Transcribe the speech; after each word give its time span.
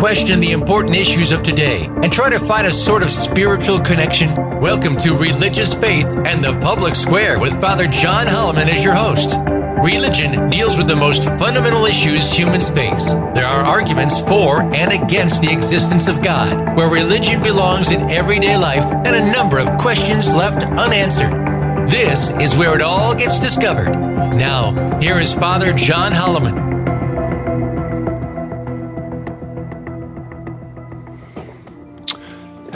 question 0.00 0.40
the 0.40 0.52
important 0.52 0.96
issues 0.96 1.30
of 1.30 1.42
today 1.42 1.84
and 2.02 2.10
try 2.10 2.30
to 2.30 2.38
find 2.38 2.66
a 2.66 2.70
sort 2.70 3.02
of 3.02 3.10
spiritual 3.10 3.78
connection? 3.78 4.34
Welcome 4.58 4.96
to 4.96 5.14
Religious 5.14 5.74
Faith 5.74 6.06
and 6.24 6.42
the 6.42 6.58
Public 6.62 6.96
Square 6.96 7.38
with 7.38 7.60
Father 7.60 7.86
John 7.86 8.26
Holloman 8.26 8.68
as 8.68 8.82
your 8.82 8.94
host. 8.94 9.36
Religion 9.84 10.48
deals 10.48 10.78
with 10.78 10.88
the 10.88 10.96
most 10.96 11.24
fundamental 11.38 11.84
issues 11.84 12.32
humans 12.32 12.70
face. 12.70 13.10
There 13.10 13.44
are 13.44 13.62
arguments 13.62 14.22
for 14.22 14.62
and 14.62 14.90
against 14.90 15.42
the 15.42 15.52
existence 15.52 16.08
of 16.08 16.22
God, 16.22 16.78
where 16.78 16.90
religion 16.90 17.42
belongs 17.42 17.90
in 17.90 18.10
everyday 18.10 18.56
life, 18.56 18.90
and 19.04 19.14
a 19.14 19.32
number 19.32 19.58
of 19.58 19.76
questions 19.76 20.34
left 20.34 20.64
unanswered. 20.64 21.90
This 21.90 22.30
is 22.40 22.56
where 22.56 22.74
it 22.74 22.80
all 22.80 23.14
gets 23.14 23.38
discovered. 23.38 23.90
Now, 23.90 24.98
here 24.98 25.18
is 25.18 25.34
Father 25.34 25.74
John 25.74 26.12
Holloman. 26.12 26.69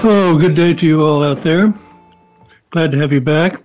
Hello, 0.06 0.38
good 0.38 0.54
day 0.54 0.74
to 0.74 0.84
you 0.84 1.00
all 1.00 1.24
out 1.24 1.42
there. 1.42 1.72
Glad 2.72 2.92
to 2.92 2.98
have 2.98 3.10
you 3.10 3.22
back. 3.22 3.62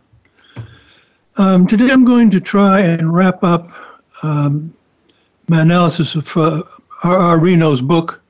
Um, 1.36 1.68
today 1.68 1.92
I'm 1.92 2.06
going 2.06 2.32
to 2.32 2.40
try 2.40 2.80
and 2.80 3.14
wrap 3.14 3.44
up 3.44 3.68
um, 4.24 4.74
my 5.50 5.64
analysis 5.64 6.16
of 6.16 6.26
uh, 6.38 6.64
R.R. 7.04 7.40
Reno's 7.40 7.82
book, 7.82 8.22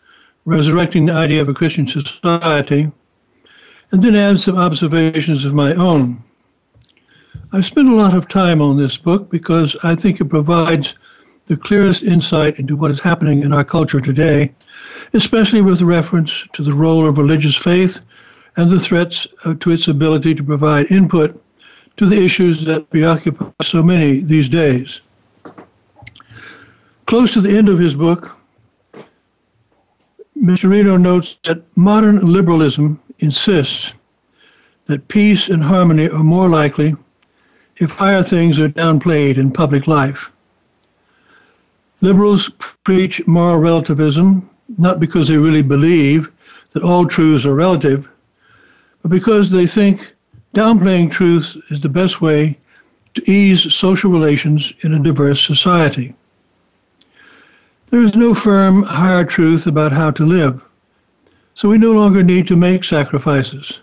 Resurrecting 0.46 1.06
the 1.06 1.14
Idea 1.14 1.40
of 1.40 1.50
a 1.50 1.54
Christian 1.54 1.88
Society, 1.88 2.92
and 3.92 4.02
then 4.02 4.16
add 4.16 4.40
some 4.40 4.58
observations 4.58 5.46
of 5.46 5.54
my 5.54 5.76
own. 5.76 6.24
I've 7.54 7.66
spent 7.66 7.90
a 7.90 7.96
lot 7.96 8.18
of 8.18 8.28
time 8.28 8.60
on 8.60 8.76
this 8.76 8.98
book 8.98 9.30
because 9.30 9.78
I 9.84 9.96
think 9.96 10.20
it 10.20 10.30
provides 10.30 10.96
the 11.46 11.58
clearest 11.58 12.02
insight 12.02 12.58
into 12.58 12.76
what 12.76 12.90
is 12.90 13.02
happening 13.02 13.44
in 13.44 13.54
our 13.54 13.64
culture 13.64 14.02
today, 14.02 14.56
especially 15.14 15.62
with 15.62 15.82
reference 15.82 16.46
to 16.54 16.64
the 16.64 16.74
role 16.74 17.08
of 17.08 17.18
religious 17.18 17.58
faith 17.58 17.98
and 18.58 18.70
the 18.70 18.80
threats 18.80 19.28
uh, 19.46 19.54
to 19.56 19.72
its 19.72 19.88
ability 19.88 20.36
to 20.36 20.44
provide 20.44 20.92
input 20.92 21.42
to 21.98 22.06
the 22.06 22.22
issues 22.22 22.66
that 22.66 22.90
preoccupy 22.90 23.52
so 23.62 23.84
many 23.84 24.20
these 24.20 24.50
days. 24.50 25.02
Close 27.06 27.34
to 27.34 27.42
the 27.42 27.58
end 27.58 27.70
of 27.70 27.80
his 27.80 27.96
book, 27.96 28.36
Mr. 30.38 30.70
Reno 30.70 30.96
notes 30.96 31.38
that 31.44 31.76
modern 31.76 32.20
liberalism 32.20 33.00
insists 33.20 33.94
that 34.86 35.08
peace 35.08 35.50
and 35.50 35.64
harmony 35.64 36.10
are 36.10 36.24
more 36.24 36.48
likely 36.48 36.96
if 37.78 37.92
higher 37.92 38.24
things 38.24 38.60
are 38.60 38.70
downplayed 38.70 39.38
in 39.38 39.52
public 39.52 39.88
life. 39.88 40.32
Liberals 42.02 42.50
preach 42.84 43.26
moral 43.28 43.58
relativism 43.58 44.50
not 44.78 45.00
because 45.00 45.28
they 45.28 45.38
really 45.38 45.64
believe 45.64 46.32
that 46.72 46.84
all 46.84 47.08
truths 47.08 47.46
are 47.46 47.56
relative, 47.56 48.10
but 49.02 49.10
because 49.10 49.50
they 49.50 49.66
think 49.66 50.14
Downplaying 50.56 51.12
truth 51.12 51.56
is 51.70 51.80
the 51.80 51.90
best 51.90 52.22
way 52.22 52.58
to 53.14 53.32
ease 53.32 53.72
social 53.72 54.12
relations 54.12 54.74
in 54.82 54.96
a 54.96 55.00
diverse 55.00 55.46
society. 55.46 56.16
There 57.92 58.02
is 58.02 58.16
no 58.16 58.34
firm, 58.34 58.82
higher 58.82 59.24
truth 59.24 59.68
about 59.68 59.92
how 59.92 60.10
to 60.12 60.26
live, 60.26 60.68
so 61.54 61.70
we 61.70 61.78
no 61.78 61.92
longer 61.92 62.24
need 62.24 62.48
to 62.48 62.56
make 62.56 62.84
sacrifices. 62.84 63.80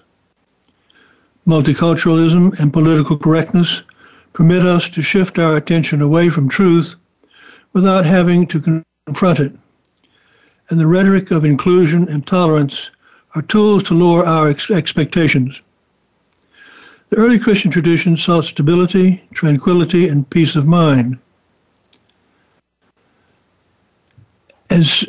Multiculturalism 1.46 2.58
and 2.58 2.72
political 2.72 3.16
correctness 3.16 3.84
permit 4.32 4.66
us 4.66 4.88
to 4.88 5.02
shift 5.02 5.38
our 5.38 5.56
attention 5.56 6.02
away 6.02 6.30
from 6.30 6.48
truth 6.48 6.96
without 7.74 8.04
having 8.04 8.44
to 8.48 8.82
confront 9.06 9.38
it. 9.38 9.52
And 10.68 10.80
the 10.80 10.86
rhetoric 10.86 11.30
of 11.30 11.44
inclusion 11.44 12.08
and 12.08 12.26
tolerance 12.26 12.90
are 13.34 13.42
tools 13.42 13.82
to 13.84 13.94
lower 13.94 14.24
our 14.26 14.48
ex- 14.48 14.70
expectations. 14.70 15.60
The 17.10 17.16
early 17.16 17.38
Christian 17.38 17.70
tradition 17.70 18.16
sought 18.16 18.46
stability, 18.46 19.22
tranquility, 19.32 20.08
and 20.08 20.28
peace 20.28 20.56
of 20.56 20.66
mind. 20.66 21.18
As 24.70 25.04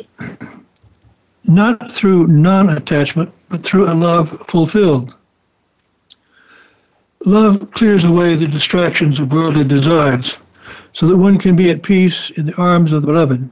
not 1.44 1.90
through 1.90 2.28
non 2.28 2.68
attachment, 2.70 3.32
but 3.48 3.60
through 3.60 3.90
a 3.90 3.94
love 3.94 4.28
fulfilled. 4.28 5.14
Love 7.24 7.70
clears 7.72 8.04
away 8.04 8.36
the 8.36 8.46
distractions 8.46 9.18
of 9.18 9.32
worldly 9.32 9.64
desires 9.64 10.36
so 10.92 11.08
that 11.08 11.16
one 11.16 11.38
can 11.38 11.56
be 11.56 11.70
at 11.70 11.82
peace 11.82 12.30
in 12.30 12.46
the 12.46 12.54
arms 12.54 12.92
of 12.92 13.02
the 13.02 13.06
beloved. 13.06 13.50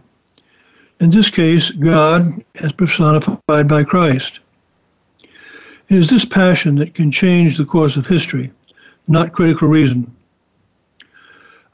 In 1.00 1.10
this 1.10 1.30
case, 1.30 1.70
God 1.72 2.42
as 2.56 2.72
personified 2.72 3.68
by 3.68 3.84
Christ. 3.84 4.40
It 5.88 5.96
is 5.96 6.08
this 6.08 6.24
passion 6.24 6.76
that 6.76 6.94
can 6.94 7.12
change 7.12 7.56
the 7.56 7.66
course 7.66 7.96
of 7.96 8.06
history, 8.06 8.50
not 9.06 9.32
critical 9.32 9.68
reason. 9.68 10.10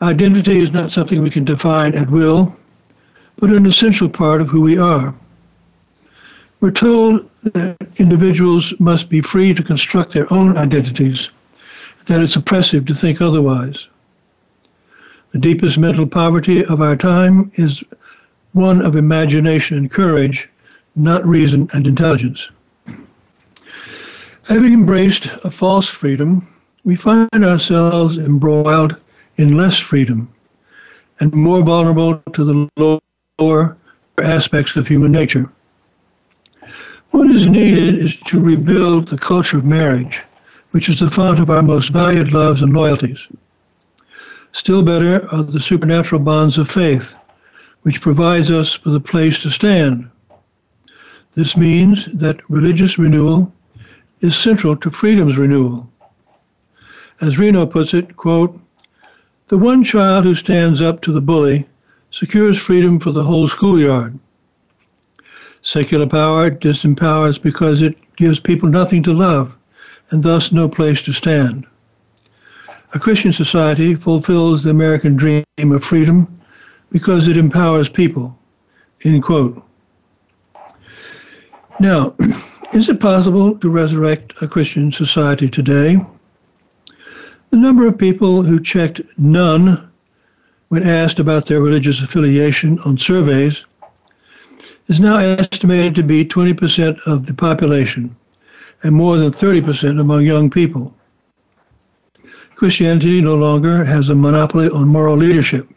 Identity 0.03 0.61
is 0.61 0.72
not 0.72 0.91
something 0.91 1.22
we 1.22 1.31
can 1.31 1.44
define 1.44 1.94
at 1.94 2.11
will, 2.11 2.55
but 3.38 3.50
an 3.50 3.65
essential 3.65 4.09
part 4.09 4.41
of 4.41 4.49
who 4.49 4.61
we 4.61 4.77
are. 4.77 5.15
We're 6.61 6.72
told 6.72 7.31
that 7.44 7.77
individuals 7.97 8.75
must 8.81 9.09
be 9.09 9.21
free 9.21 9.55
to 9.55 9.62
construct 9.62 10.12
their 10.12 10.32
own 10.32 10.59
identities, 10.59 11.31
that 12.06 12.21
it's 12.21 12.37
oppressive 12.37 12.87
to 12.87 12.94
think 12.94 13.21
otherwise. 13.21 13.88
The 15.32 15.38
deepest 15.38 15.78
mental 15.78 16.06
poverty 16.06 16.65
of 16.65 16.81
our 16.81 16.97
time 16.97 17.53
is 17.55 17.82
one 18.53 18.83
of 18.83 18.97
imagination 18.97 19.79
and 19.79 19.91
courage, 19.91 20.49
not 20.95 21.27
reason 21.27 21.69
and 21.73 21.87
intelligence. 21.87 22.51
Having 24.45 24.73
embraced 24.73 25.27
a 25.45 25.51
false 25.51 25.89
freedom, 25.89 26.47
we 26.85 26.97
find 26.97 27.29
ourselves 27.33 28.19
embroiled 28.19 28.97
in 29.37 29.57
less 29.57 29.79
freedom 29.79 30.33
and 31.21 31.33
more 31.33 31.62
vulnerable 31.62 32.21
to 32.35 32.45
the 32.45 33.01
lower 33.39 33.77
aspects 34.23 34.77
of 34.77 34.87
human 34.87 35.12
nature. 35.12 35.51
What 37.12 37.31
is 37.31 37.47
needed 37.49 37.99
is 37.99 38.17
to 38.27 38.41
rebuild 38.41 39.09
the 39.09 39.19
culture 39.19 39.59
of 39.59 39.65
marriage, 39.65 40.21
which 40.73 40.89
is 40.89 40.99
the 40.99 41.11
fount 41.11 41.39
of 41.41 41.51
our 41.51 41.62
most 41.62 41.93
valued 41.93 42.33
loves 42.33 42.62
and 42.62 42.73
loyalties. 42.73 43.29
Still 44.53 44.83
better 44.83 45.29
are 45.33 45.45
the 45.45 45.61
supernatural 45.61 46.21
bonds 46.21 46.59
of 46.59 46.69
faith, 46.69 47.15
which 47.82 48.00
provides 48.00 48.50
us 48.50 48.82
with 48.84 48.94
a 48.94 49.00
place 49.00 49.41
to 49.43 49.50
stand. 49.50 50.09
This 51.34 51.56
means 51.56 52.09
that 52.15 52.48
religious 52.50 52.98
renewal 52.98 53.53
is 54.20 54.37
central 54.37 54.76
to 54.76 54.91
freedom's 54.91 55.37
renewal. 55.37 55.91
As 57.20 57.38
Reno 57.38 57.66
puts 57.66 57.94
it, 57.94 58.16
quote, 58.16 58.59
the 59.48 59.59
one 59.59 59.84
child 59.84 60.25
who 60.25 60.34
stands 60.34 60.81
up 60.81 61.03
to 61.03 61.12
the 61.12 61.20
bully 61.20 61.69
secures 62.10 62.59
freedom 62.59 63.00
for 63.00 63.12
the 63.12 63.25
whole 63.25 63.48
schoolyard. 63.48 64.19
Secular 65.62 66.06
power 66.06 66.50
disempowers 66.50 67.41
because 67.41 67.82
it 67.82 67.97
gives 68.16 68.41
people 68.41 68.69
nothing 68.69 69.03
to 69.03 69.12
love 69.12 69.54
and 70.10 70.22
thus 70.22 70.53
no 70.53 70.69
place 70.69 71.03
to 71.03 71.12
stand. 71.12 71.66
A 72.94 72.99
Christian 72.99 73.32
society 73.32 73.94
fulfills 73.94 74.62
the 74.62 74.70
American 74.70 75.16
dream 75.16 75.44
of 75.59 75.82
freedom 75.82 76.42
because 76.93 77.27
it 77.27 77.37
empowers 77.37 77.89
people. 77.89 78.39
End 79.05 79.23
quote. 79.23 79.63
Now, 81.81 82.15
Is 82.73 82.89
it 82.89 83.01
possible 83.01 83.55
to 83.59 83.69
resurrect 83.69 84.41
a 84.41 84.49
Christian 84.49 84.91
society 84.91 85.47
today? 85.47 86.03
The 87.51 87.59
number 87.59 87.87
of 87.87 87.99
people 87.99 88.43
who 88.43 88.61
checked 88.61 89.03
none 89.19 89.91
when 90.69 90.83
asked 90.83 91.19
about 91.19 91.44
their 91.44 91.61
religious 91.61 92.00
affiliation 92.00 92.79
on 92.87 92.97
surveys 92.97 93.67
is 94.87 95.00
now 95.00 95.19
estimated 95.19 95.95
to 95.97 96.03
be 96.03 96.25
20% 96.25 96.99
of 97.05 97.27
the 97.27 97.35
population 97.35 98.17
and 98.85 98.95
more 98.95 99.19
than 99.19 99.31
30% 99.31 100.00
among 100.00 100.25
young 100.25 100.49
people. 100.49 100.95
Christianity 102.55 103.21
no 103.21 103.35
longer 103.35 103.85
has 103.85 104.09
a 104.09 104.15
monopoly 104.15 104.71
on 104.71 104.88
moral 104.88 105.19
leadership. 105.19 105.69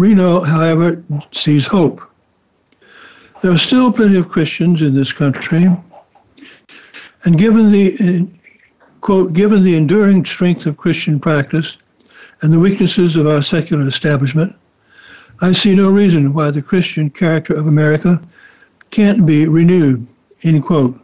Reno, 0.00 0.40
however, 0.40 1.04
sees 1.30 1.66
hope. 1.66 2.00
There 3.42 3.50
are 3.50 3.58
still 3.58 3.92
plenty 3.92 4.16
of 4.16 4.30
Christians 4.30 4.80
in 4.80 4.94
this 4.94 5.12
country, 5.12 5.68
and 7.24 7.36
given 7.36 7.70
the 7.70 8.26
quote, 9.02 9.34
given 9.34 9.62
the 9.62 9.76
enduring 9.76 10.24
strength 10.24 10.64
of 10.64 10.78
Christian 10.78 11.20
practice 11.20 11.76
and 12.40 12.50
the 12.50 12.58
weaknesses 12.58 13.14
of 13.14 13.26
our 13.26 13.42
secular 13.42 13.86
establishment, 13.86 14.56
I 15.42 15.52
see 15.52 15.74
no 15.74 15.90
reason 15.90 16.32
why 16.32 16.50
the 16.50 16.62
Christian 16.62 17.10
character 17.10 17.52
of 17.52 17.66
America 17.66 18.22
can't 18.88 19.26
be 19.26 19.48
renewed. 19.48 20.06
End 20.44 20.62
quote. 20.62 20.98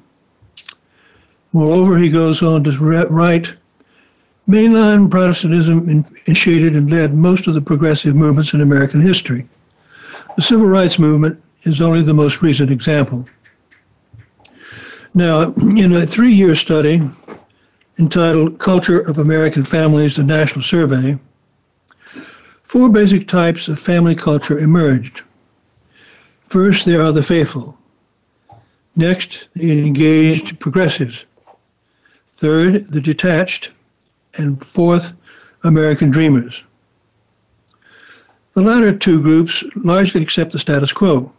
Moreover, 1.53 1.99
he 1.99 2.09
goes 2.09 2.43
on 2.43 2.65
to 2.65 2.71
write, 3.11 3.53
mainline 4.49 5.11
Protestantism 5.11 5.89
initiated 6.27 6.77
and 6.77 6.91
led 6.91 7.15
most 7.15 7.47
of 7.47 7.55
the 7.55 7.61
progressive 7.61 8.15
movements 8.15 8.53
in 8.53 8.61
American 8.61 9.01
history. 9.01 9.47
The 10.37 10.43
civil 10.43 10.67
rights 10.67 10.99
movement 10.99 11.43
is 11.63 11.81
only 11.81 12.03
the 12.03 12.15
most 12.15 12.43
recent 12.43 12.71
example. 12.71 13.27
Now, 15.15 15.53
in 15.55 15.95
a 15.95 16.07
three 16.07 16.33
year 16.33 16.55
study 16.55 17.03
entitled 17.99 18.59
Culture 18.59 19.01
of 19.01 19.19
American 19.19 19.65
Families, 19.65 20.17
the 20.17 20.23
National 20.23 20.63
Survey, 20.63 21.19
four 22.63 22.89
basic 22.91 23.27
types 23.27 23.69
of 23.69 23.81
family 23.81 24.15
culture 24.15 24.59
emerged. 24.59 25.23
First, 26.49 26.85
there 26.85 27.03
are 27.03 27.13
the 27.13 27.23
faithful. 27.23 27.77
Next, 28.95 29.49
the 29.55 29.79
engaged 29.79 30.61
progressives. 30.61 31.25
Third, 32.29 32.85
the 32.87 33.01
detached. 33.01 33.71
And 34.39 34.63
fourth, 34.65 35.13
American 35.65 36.11
dreamers. 36.11 36.63
The 38.53 38.63
latter 38.63 38.93
two 38.93 39.21
groups 39.21 39.63
largely 39.77 40.23
accept 40.23 40.53
the 40.53 40.59
status 40.59 40.93
quo. 40.93 41.33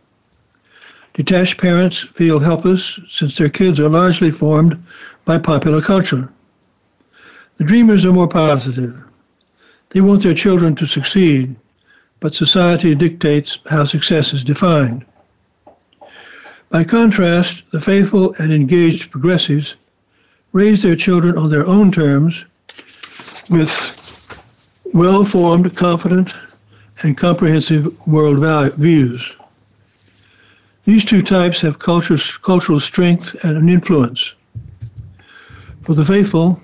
Detached 1.13 1.57
parents 1.59 2.03
feel 2.13 2.37
helpless 2.37 2.99
since 3.09 3.37
their 3.37 3.49
kids 3.49 3.79
are 3.79 3.89
largely 3.89 4.29
formed 4.29 4.77
by 5.25 5.39
popular 5.39 5.81
culture. 5.81 6.29
The 7.57 7.63
dreamers 7.63 8.05
are 8.05 8.13
more 8.13 8.27
positive. 8.27 8.95
They 9.89 10.01
want 10.01 10.21
their 10.21 10.35
children 10.35 10.75
to 10.75 10.85
succeed, 10.85 11.55
but 12.19 12.35
society 12.35 12.93
dictates 12.93 13.57
how 13.65 13.85
success 13.85 14.31
is 14.33 14.43
defined. 14.43 15.05
By 16.69 16.83
contrast, 16.83 17.63
the 17.71 17.81
faithful 17.81 18.35
and 18.37 18.53
engaged 18.53 19.09
progressives 19.09 19.75
raise 20.51 20.83
their 20.83 20.95
children 20.95 21.37
on 21.37 21.49
their 21.49 21.65
own 21.65 21.91
terms 21.91 22.45
with 23.49 23.71
well 24.93 25.25
formed, 25.25 25.75
confident, 25.75 26.33
and 27.03 27.17
comprehensive 27.17 28.07
world 28.07 28.75
views. 28.77 29.23
These 30.85 31.05
two 31.05 31.21
types 31.21 31.61
have 31.61 31.79
culture, 31.79 32.17
cultural 32.43 32.79
strength 32.79 33.35
and 33.43 33.57
an 33.57 33.69
influence. 33.69 34.33
For 35.83 35.93
the 35.93 36.05
faithful, 36.05 36.59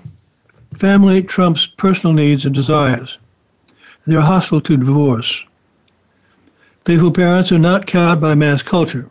family 0.78 1.22
trumps 1.22 1.66
personal 1.66 2.14
needs 2.14 2.44
and 2.44 2.54
desires. 2.54 3.18
They 4.06 4.14
are 4.16 4.20
hostile 4.20 4.60
to 4.62 4.76
divorce. 4.76 5.44
Faithful 6.84 7.12
parents 7.12 7.52
are 7.52 7.58
not 7.58 7.86
cowed 7.86 8.20
by 8.20 8.34
mass 8.34 8.62
culture. 8.62 9.08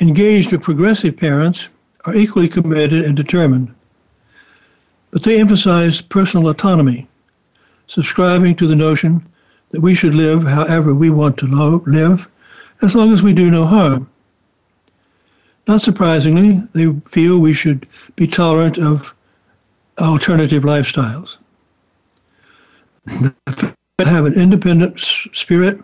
Engaged 0.00 0.52
or 0.52 0.58
progressive 0.58 1.16
parents 1.16 1.68
are 2.04 2.14
equally 2.14 2.48
committed 2.48 3.04
and 3.04 3.16
determined, 3.16 3.74
but 5.10 5.22
they 5.22 5.40
emphasize 5.40 6.02
personal 6.02 6.48
autonomy, 6.48 7.08
subscribing 7.86 8.54
to 8.56 8.66
the 8.66 8.76
notion 8.76 9.26
that 9.70 9.80
we 9.80 9.94
should 9.94 10.14
live 10.14 10.44
however 10.44 10.94
we 10.94 11.10
want 11.10 11.36
to 11.38 11.46
lo- 11.46 11.82
live 11.86 12.28
as 12.82 12.94
long 12.94 13.12
as 13.12 13.22
we 13.22 13.32
do 13.32 13.50
no 13.50 13.66
harm. 13.66 14.08
Not 15.66 15.82
surprisingly, 15.82 16.62
they 16.74 16.92
feel 17.06 17.38
we 17.38 17.52
should 17.52 17.86
be 18.16 18.26
tolerant 18.26 18.78
of 18.78 19.14
alternative 19.98 20.62
lifestyles. 20.62 21.36
They 23.06 24.04
have 24.04 24.26
an 24.26 24.34
independent 24.34 24.98
spirit 24.98 25.80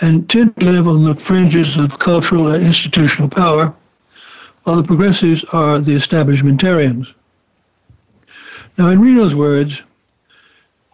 and 0.00 0.28
tend 0.28 0.56
to 0.56 0.66
live 0.70 0.88
on 0.88 1.04
the 1.04 1.14
fringes 1.14 1.76
of 1.76 1.98
cultural 1.98 2.48
and 2.48 2.64
institutional 2.64 3.28
power, 3.28 3.74
while 4.62 4.76
the 4.76 4.82
progressives 4.82 5.44
are 5.52 5.78
the 5.80 5.94
establishmentarians. 5.94 7.12
Now, 8.76 8.88
in 8.88 9.00
Reno's 9.00 9.34
words, 9.34 9.82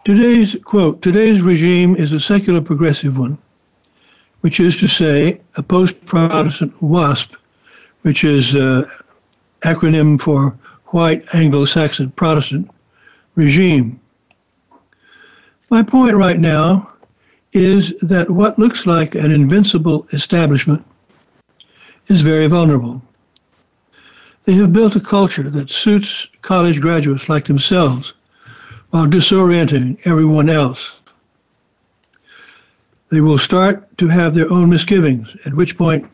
today's 0.05 0.55
quote, 0.63 1.01
today's 1.01 1.41
regime 1.41 1.95
is 1.95 2.13
a 2.13 2.19
secular 2.19 2.61
progressive 2.61 3.17
one 3.17 3.37
which 4.41 4.59
is 4.59 4.75
to 4.77 4.87
say, 4.87 5.39
a 5.55 5.63
post 5.63 5.93
Protestant 6.05 6.73
WASP, 6.81 7.35
which 8.01 8.23
is 8.23 8.53
an 8.55 8.85
acronym 9.63 10.19
for 10.19 10.57
White 10.87 11.23
Anglo 11.33 11.65
Saxon 11.65 12.11
Protestant 12.11 12.69
regime. 13.35 13.99
My 15.69 15.83
point 15.83 16.15
right 16.15 16.39
now 16.39 16.91
is 17.53 17.93
that 18.01 18.29
what 18.29 18.59
looks 18.59 18.85
like 18.85 19.15
an 19.15 19.31
invincible 19.31 20.07
establishment 20.11 20.83
is 22.07 22.21
very 22.21 22.47
vulnerable. 22.47 23.01
They 24.51 24.57
have 24.57 24.73
built 24.73 24.97
a 24.97 24.99
culture 24.99 25.49
that 25.49 25.69
suits 25.69 26.27
college 26.41 26.81
graduates 26.81 27.29
like 27.29 27.45
themselves 27.45 28.11
while 28.89 29.07
disorienting 29.07 30.05
everyone 30.05 30.49
else 30.49 30.91
they 33.11 33.21
will 33.21 33.37
start 33.37 33.97
to 33.99 34.09
have 34.09 34.35
their 34.35 34.51
own 34.51 34.69
misgivings, 34.69 35.29
at 35.45 35.53
which 35.53 35.77
point 35.77 36.05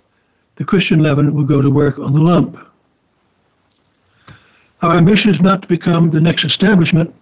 the 0.57 0.65
Christian 0.65 0.99
leaven 0.99 1.33
will 1.33 1.45
go 1.45 1.63
to 1.63 1.71
work 1.71 1.97
on 1.97 2.13
the 2.13 2.21
lump. 2.21 2.59
Our 4.83 4.95
ambition 4.95 5.31
is 5.31 5.41
not 5.41 5.63
to 5.63 5.67
become 5.67 6.11
the 6.11 6.21
next 6.21 6.45
establishment, 6.45 7.15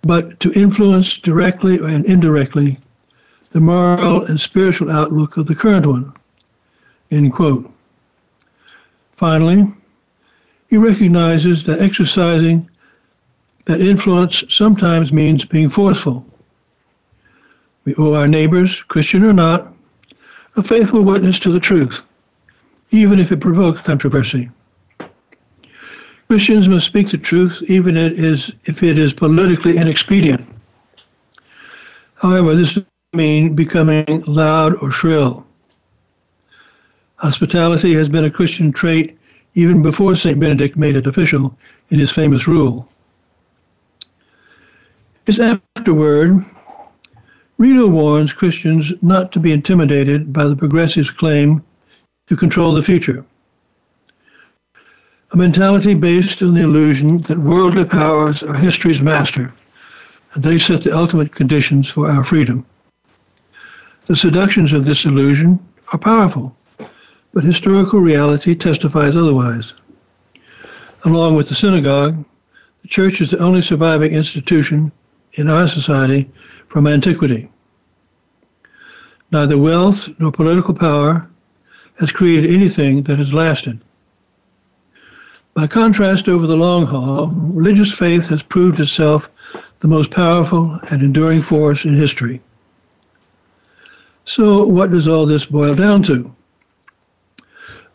but 0.00 0.40
to 0.40 0.52
influence 0.52 1.18
directly 1.18 1.76
and 1.76 2.06
indirectly 2.06 2.78
the 3.50 3.60
moral 3.60 4.24
and 4.24 4.40
spiritual 4.40 4.90
outlook 4.90 5.36
of 5.36 5.46
the 5.46 5.54
current 5.54 5.84
one. 5.84 6.14
End 7.10 7.34
quote. 7.34 7.70
Finally, 9.18 9.66
he 10.72 10.78
recognizes 10.78 11.66
that 11.66 11.82
exercising 11.82 12.66
that 13.66 13.82
influence 13.82 14.42
sometimes 14.48 15.12
means 15.12 15.44
being 15.44 15.68
forceful. 15.68 16.24
We 17.84 17.94
owe 17.96 18.14
our 18.14 18.26
neighbors, 18.26 18.82
Christian 18.88 19.22
or 19.22 19.34
not, 19.34 19.70
a 20.56 20.62
faithful 20.62 21.04
witness 21.04 21.38
to 21.40 21.52
the 21.52 21.60
truth, 21.60 22.00
even 22.90 23.18
if 23.18 23.30
it 23.30 23.42
provokes 23.42 23.82
controversy. 23.82 24.48
Christians 26.28 26.70
must 26.70 26.86
speak 26.86 27.10
the 27.10 27.18
truth 27.18 27.52
even 27.68 27.98
if 27.98 28.82
it 28.82 28.98
is 28.98 29.12
politically 29.12 29.76
inexpedient. 29.76 30.48
However, 32.14 32.56
this 32.56 32.68
doesn't 32.68 32.86
mean 33.12 33.54
becoming 33.54 34.24
loud 34.26 34.76
or 34.80 34.90
shrill. 34.90 35.44
Hospitality 37.16 37.92
has 37.92 38.08
been 38.08 38.24
a 38.24 38.30
Christian 38.30 38.72
trait 38.72 39.18
even 39.54 39.82
before 39.82 40.14
St. 40.14 40.38
Benedict 40.38 40.76
made 40.76 40.96
it 40.96 41.06
official 41.06 41.56
in 41.90 41.98
his 41.98 42.12
famous 42.12 42.46
rule. 42.46 42.88
His 45.26 45.40
afterword 45.40 46.44
Reno 47.58 47.86
warns 47.86 48.32
Christians 48.32 48.92
not 49.02 49.30
to 49.32 49.38
be 49.38 49.52
intimidated 49.52 50.32
by 50.32 50.46
the 50.46 50.56
progressives' 50.56 51.10
claim 51.10 51.62
to 52.26 52.36
control 52.36 52.74
the 52.74 52.82
future. 52.82 53.24
A 55.30 55.36
mentality 55.36 55.94
based 55.94 56.42
on 56.42 56.54
the 56.54 56.62
illusion 56.62 57.22
that 57.28 57.38
worldly 57.38 57.84
powers 57.84 58.42
are 58.42 58.54
history's 58.54 59.00
master, 59.00 59.54
and 60.34 60.42
they 60.42 60.58
set 60.58 60.82
the 60.82 60.92
ultimate 60.92 61.34
conditions 61.34 61.88
for 61.88 62.10
our 62.10 62.24
freedom. 62.24 62.66
The 64.06 64.16
seductions 64.16 64.72
of 64.72 64.84
this 64.84 65.04
illusion 65.04 65.60
are 65.92 65.98
powerful, 65.98 66.56
but 67.32 67.44
historical 67.44 68.00
reality 68.00 68.54
testifies 68.54 69.16
otherwise. 69.16 69.72
Along 71.04 71.34
with 71.34 71.48
the 71.48 71.54
synagogue, 71.54 72.24
the 72.82 72.88
church 72.88 73.20
is 73.20 73.30
the 73.30 73.38
only 73.38 73.62
surviving 73.62 74.12
institution 74.12 74.92
in 75.34 75.48
our 75.48 75.68
society 75.68 76.30
from 76.68 76.86
antiquity. 76.86 77.50
Neither 79.30 79.56
wealth 79.56 80.08
nor 80.18 80.30
political 80.30 80.74
power 80.74 81.28
has 81.98 82.12
created 82.12 82.50
anything 82.50 83.02
that 83.04 83.18
has 83.18 83.32
lasted. 83.32 83.80
By 85.54 85.66
contrast, 85.66 86.28
over 86.28 86.46
the 86.46 86.56
long 86.56 86.86
haul, 86.86 87.28
religious 87.28 87.94
faith 87.98 88.24
has 88.24 88.42
proved 88.42 88.80
itself 88.80 89.28
the 89.80 89.88
most 89.88 90.10
powerful 90.10 90.78
and 90.90 91.02
enduring 91.02 91.42
force 91.42 91.84
in 91.84 91.98
history. 91.98 92.40
So, 94.24 94.64
what 94.64 94.90
does 94.90 95.08
all 95.08 95.26
this 95.26 95.44
boil 95.44 95.74
down 95.74 96.02
to? 96.04 96.34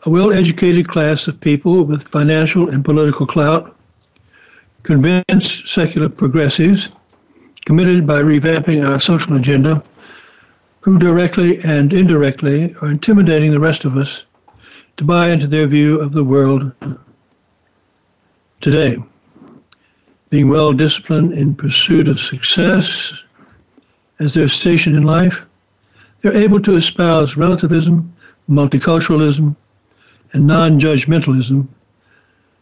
A 0.06 0.10
well 0.10 0.32
educated 0.32 0.86
class 0.88 1.26
of 1.26 1.40
people 1.40 1.84
with 1.84 2.08
financial 2.08 2.68
and 2.68 2.84
political 2.84 3.26
clout, 3.26 3.76
convinced 4.84 5.66
secular 5.66 6.08
progressives, 6.08 6.88
committed 7.66 8.06
by 8.06 8.22
revamping 8.22 8.86
our 8.86 9.00
social 9.00 9.36
agenda, 9.36 9.82
who 10.80 11.00
directly 11.00 11.60
and 11.62 11.92
indirectly 11.92 12.74
are 12.80 12.90
intimidating 12.92 13.50
the 13.50 13.58
rest 13.58 13.84
of 13.84 13.96
us 13.96 14.22
to 14.98 15.04
buy 15.04 15.30
into 15.30 15.48
their 15.48 15.66
view 15.66 16.00
of 16.00 16.12
the 16.12 16.24
world 16.24 16.72
today. 18.60 18.96
Being 20.30 20.48
well 20.48 20.72
disciplined 20.72 21.32
in 21.32 21.56
pursuit 21.56 22.06
of 22.06 22.20
success 22.20 23.12
as 24.20 24.32
their 24.34 24.48
station 24.48 24.94
in 24.94 25.02
life, 25.02 25.34
they're 26.22 26.36
able 26.36 26.62
to 26.62 26.76
espouse 26.76 27.36
relativism, 27.36 28.14
multiculturalism, 28.48 29.56
and 30.32 30.46
non 30.46 30.80
judgmentalism 30.80 31.66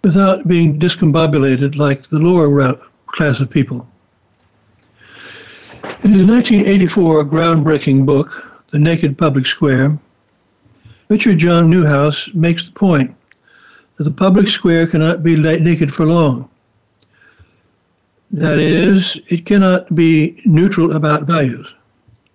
without 0.02 0.46
being 0.46 0.78
discombobulated 0.78 1.76
like 1.76 2.08
the 2.08 2.18
lower 2.18 2.78
class 3.08 3.40
of 3.40 3.50
people. 3.50 3.86
In 6.04 6.12
his 6.12 6.26
1984 6.26 7.24
groundbreaking 7.24 8.06
book, 8.06 8.62
The 8.70 8.78
Naked 8.78 9.18
Public 9.18 9.46
Square, 9.46 9.98
Richard 11.08 11.38
John 11.38 11.70
Neuhaus 11.70 12.34
makes 12.34 12.66
the 12.66 12.72
point 12.72 13.14
that 13.96 14.04
the 14.04 14.10
public 14.10 14.48
square 14.48 14.86
cannot 14.86 15.22
be 15.22 15.36
naked 15.36 15.92
for 15.92 16.04
long. 16.04 16.48
That 18.32 18.58
is, 18.58 19.18
it 19.28 19.46
cannot 19.46 19.94
be 19.94 20.42
neutral 20.44 20.96
about 20.96 21.24
values. 21.24 21.66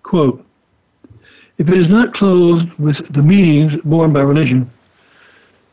Quote, 0.02 0.44
if 1.58 1.68
it 1.68 1.78
is 1.78 1.88
not 1.88 2.14
clothed 2.14 2.72
with 2.78 3.12
the 3.12 3.22
meanings 3.22 3.76
borne 3.84 4.12
by 4.12 4.20
religion, 4.20 4.70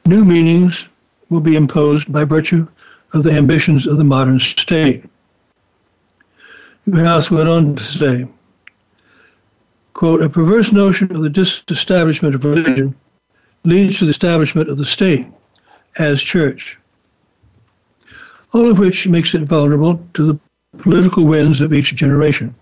new 0.09 0.25
meanings 0.25 0.87
will 1.29 1.39
be 1.39 1.55
imposed 1.55 2.11
by 2.11 2.23
virtue 2.23 2.67
of 3.13 3.23
the 3.23 3.31
ambitions 3.31 3.87
of 3.87 3.97
the 3.97 4.03
modern 4.03 4.39
state. 4.39 5.05
Neuhaus 6.87 7.29
went 7.29 7.47
on 7.47 7.75
to 7.75 7.83
say, 7.83 8.27
quote, 9.93 10.21
a 10.21 10.29
perverse 10.29 10.71
notion 10.71 11.15
of 11.15 11.21
the 11.21 11.29
disestablishment 11.29 12.33
of 12.33 12.43
religion 12.43 12.95
leads 13.63 13.99
to 13.99 14.05
the 14.05 14.11
establishment 14.11 14.69
of 14.69 14.77
the 14.77 14.85
state 14.85 15.27
as 15.97 16.21
church, 16.21 16.77
all 18.53 18.71
of 18.71 18.79
which 18.79 19.05
makes 19.05 19.35
it 19.35 19.43
vulnerable 19.43 20.03
to 20.15 20.25
the 20.25 20.39
political 20.79 21.25
winds 21.25 21.61
of 21.61 21.73
each 21.73 21.95
generation. 21.95 22.55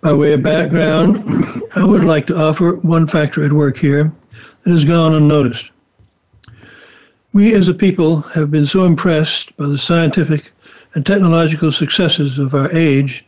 By 0.00 0.12
way 0.12 0.34
of 0.34 0.42
background, 0.42 1.24
I 1.74 1.84
would 1.84 2.04
like 2.04 2.26
to 2.28 2.36
offer 2.36 2.76
one 2.76 3.08
factor 3.08 3.44
at 3.44 3.52
work 3.52 3.76
here 3.76 4.12
that 4.64 4.70
has 4.70 4.84
gone 4.84 5.14
unnoticed. 5.14 5.70
We 7.32 7.54
as 7.54 7.68
a 7.68 7.74
people 7.74 8.22
have 8.22 8.50
been 8.50 8.66
so 8.66 8.84
impressed 8.84 9.56
by 9.56 9.66
the 9.66 9.78
scientific 9.78 10.50
and 10.94 11.04
technological 11.04 11.70
successes 11.70 12.38
of 12.38 12.54
our 12.54 12.70
age 12.72 13.24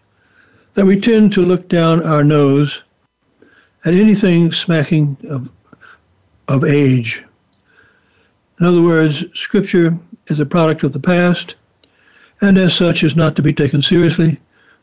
that 0.75 0.87
we 0.87 1.01
tend 1.01 1.33
to 1.33 1.41
look 1.41 1.69
down 1.69 2.03
our 2.03 2.25
nose 2.25 2.83
at 3.85 3.95
anything 3.95 4.53
smacking 4.53 5.17
of, 5.29 5.49
of 6.49 6.65
age. 6.65 7.23
In 8.59 8.67
other 8.67 8.83
words, 8.83 9.25
Scripture 9.35 9.97
is 10.27 10.41
a 10.41 10.47
product 10.47 10.83
of 10.83 10.93
the 10.93 11.01
past, 11.01 11.55
and 12.41 12.59
as 12.59 12.77
such 12.77 13.03
is 13.03 13.17
not 13.17 13.37
to 13.37 13.43
be 13.43 13.53
taken 13.53 13.83
seriously, 13.83 14.41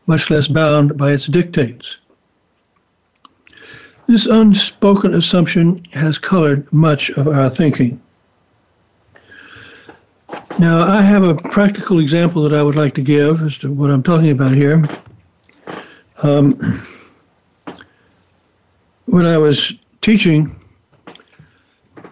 much 0.07 0.29
less 0.29 0.47
bound 0.47 0.97
by 0.97 1.11
its 1.11 1.27
dictates. 1.27 1.97
This 4.07 4.25
unspoken 4.25 5.13
assumption 5.13 5.83
has 5.91 6.17
colored 6.17 6.71
much 6.71 7.09
of 7.17 7.27
our 7.27 7.49
thinking. 7.49 8.01
Now, 10.59 10.81
I 10.81 11.01
have 11.01 11.23
a 11.23 11.35
practical 11.35 11.99
example 11.99 12.41
that 12.43 12.57
I 12.57 12.63
would 12.63 12.75
like 12.75 12.95
to 12.95 13.01
give 13.01 13.41
as 13.41 13.57
to 13.59 13.71
what 13.71 13.91
I'm 13.91 14.01
talking 14.01 14.31
about 14.31 14.53
here. 14.53 14.81
Um, 16.23 16.87
when 19.05 19.25
I 19.25 19.37
was 19.37 19.73
teaching, 20.01 20.55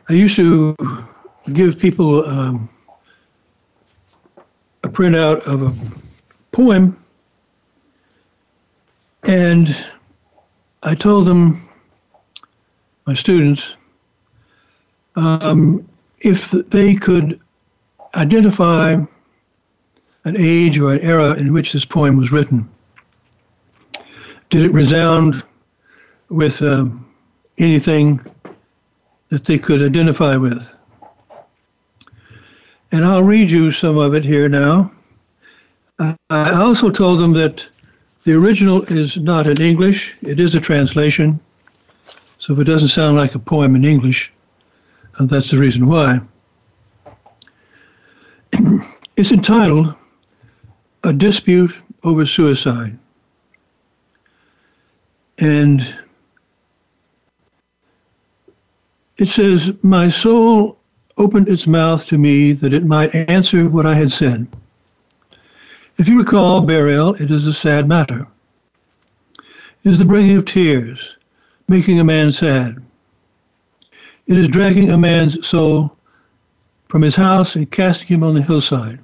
I 0.09 0.13
used 0.13 0.35
to 0.35 0.75
give 1.53 1.79
people 1.79 2.25
um, 2.25 2.69
a 4.83 4.89
printout 4.89 5.39
of 5.47 5.61
a 5.61 5.73
poem, 6.51 7.01
and 9.23 9.69
I 10.83 10.93
told 10.93 11.25
them, 11.25 11.64
my 13.05 13.13
students, 13.13 13.75
um, 15.15 15.87
if 16.19 16.39
they 16.71 16.95
could 16.95 17.39
identify 18.15 18.95
an 20.25 20.35
age 20.37 20.79
or 20.79 20.93
an 20.93 21.01
era 21.01 21.33
in 21.37 21.53
which 21.53 21.73
this 21.73 21.85
poem 21.85 22.17
was 22.17 22.31
written. 22.31 22.67
Did 24.49 24.63
it 24.63 24.73
resound 24.73 25.43
with 26.29 26.61
uh, 26.61 26.85
anything 27.59 28.19
that 29.29 29.45
they 29.45 29.59
could 29.59 29.81
identify 29.81 30.35
with? 30.35 30.63
And 32.91 33.05
I'll 33.05 33.23
read 33.23 33.49
you 33.49 33.71
some 33.71 33.97
of 33.97 34.13
it 34.13 34.23
here 34.23 34.49
now. 34.49 34.91
I 35.99 36.61
also 36.61 36.89
told 36.89 37.19
them 37.19 37.33
that 37.33 37.61
the 38.25 38.33
original 38.33 38.83
is 38.85 39.17
not 39.17 39.47
in 39.47 39.61
English, 39.61 40.13
it 40.21 40.39
is 40.39 40.55
a 40.55 40.59
translation. 40.59 41.39
So 42.45 42.53
if 42.53 42.59
it 42.59 42.65
doesn't 42.65 42.89
sound 42.89 43.17
like 43.17 43.33
a 43.33 43.39
poem 43.39 43.75
in 43.75 43.83
English, 43.83 44.31
that's 45.19 45.49
the 45.49 45.57
reason 45.57 45.87
why. 45.87 46.19
it's 49.17 49.31
entitled 49.31 49.95
A 51.03 51.11
Dispute 51.11 51.71
Over 52.03 52.23
Suicide. 52.27 52.99
And 55.39 55.81
it 59.17 59.29
says, 59.29 59.71
My 59.81 60.11
soul 60.11 60.77
opened 61.17 61.49
its 61.49 61.65
mouth 61.65 62.05
to 62.09 62.19
me 62.19 62.53
that 62.53 62.73
it 62.73 62.85
might 62.85 63.15
answer 63.15 63.67
what 63.67 63.87
I 63.87 63.95
had 63.95 64.11
said. 64.11 64.45
If 65.97 66.07
you 66.07 66.19
recall 66.19 66.61
burial, 66.61 67.15
it 67.15 67.31
is 67.31 67.47
a 67.47 67.53
sad 67.55 67.87
matter. 67.87 68.27
It 69.83 69.89
is 69.89 69.97
the 69.97 70.05
bringing 70.05 70.37
of 70.37 70.45
tears, 70.45 71.15
making 71.67 71.99
a 71.99 72.03
man 72.03 72.31
sad. 72.31 72.77
It 74.27 74.37
is 74.37 74.47
dragging 74.47 74.89
a 74.91 74.97
man's 74.97 75.47
soul 75.47 75.95
from 76.89 77.01
his 77.01 77.15
house 77.15 77.55
and 77.55 77.71
casting 77.71 78.07
him 78.07 78.23
on 78.23 78.35
the 78.35 78.41
hillside. 78.41 78.99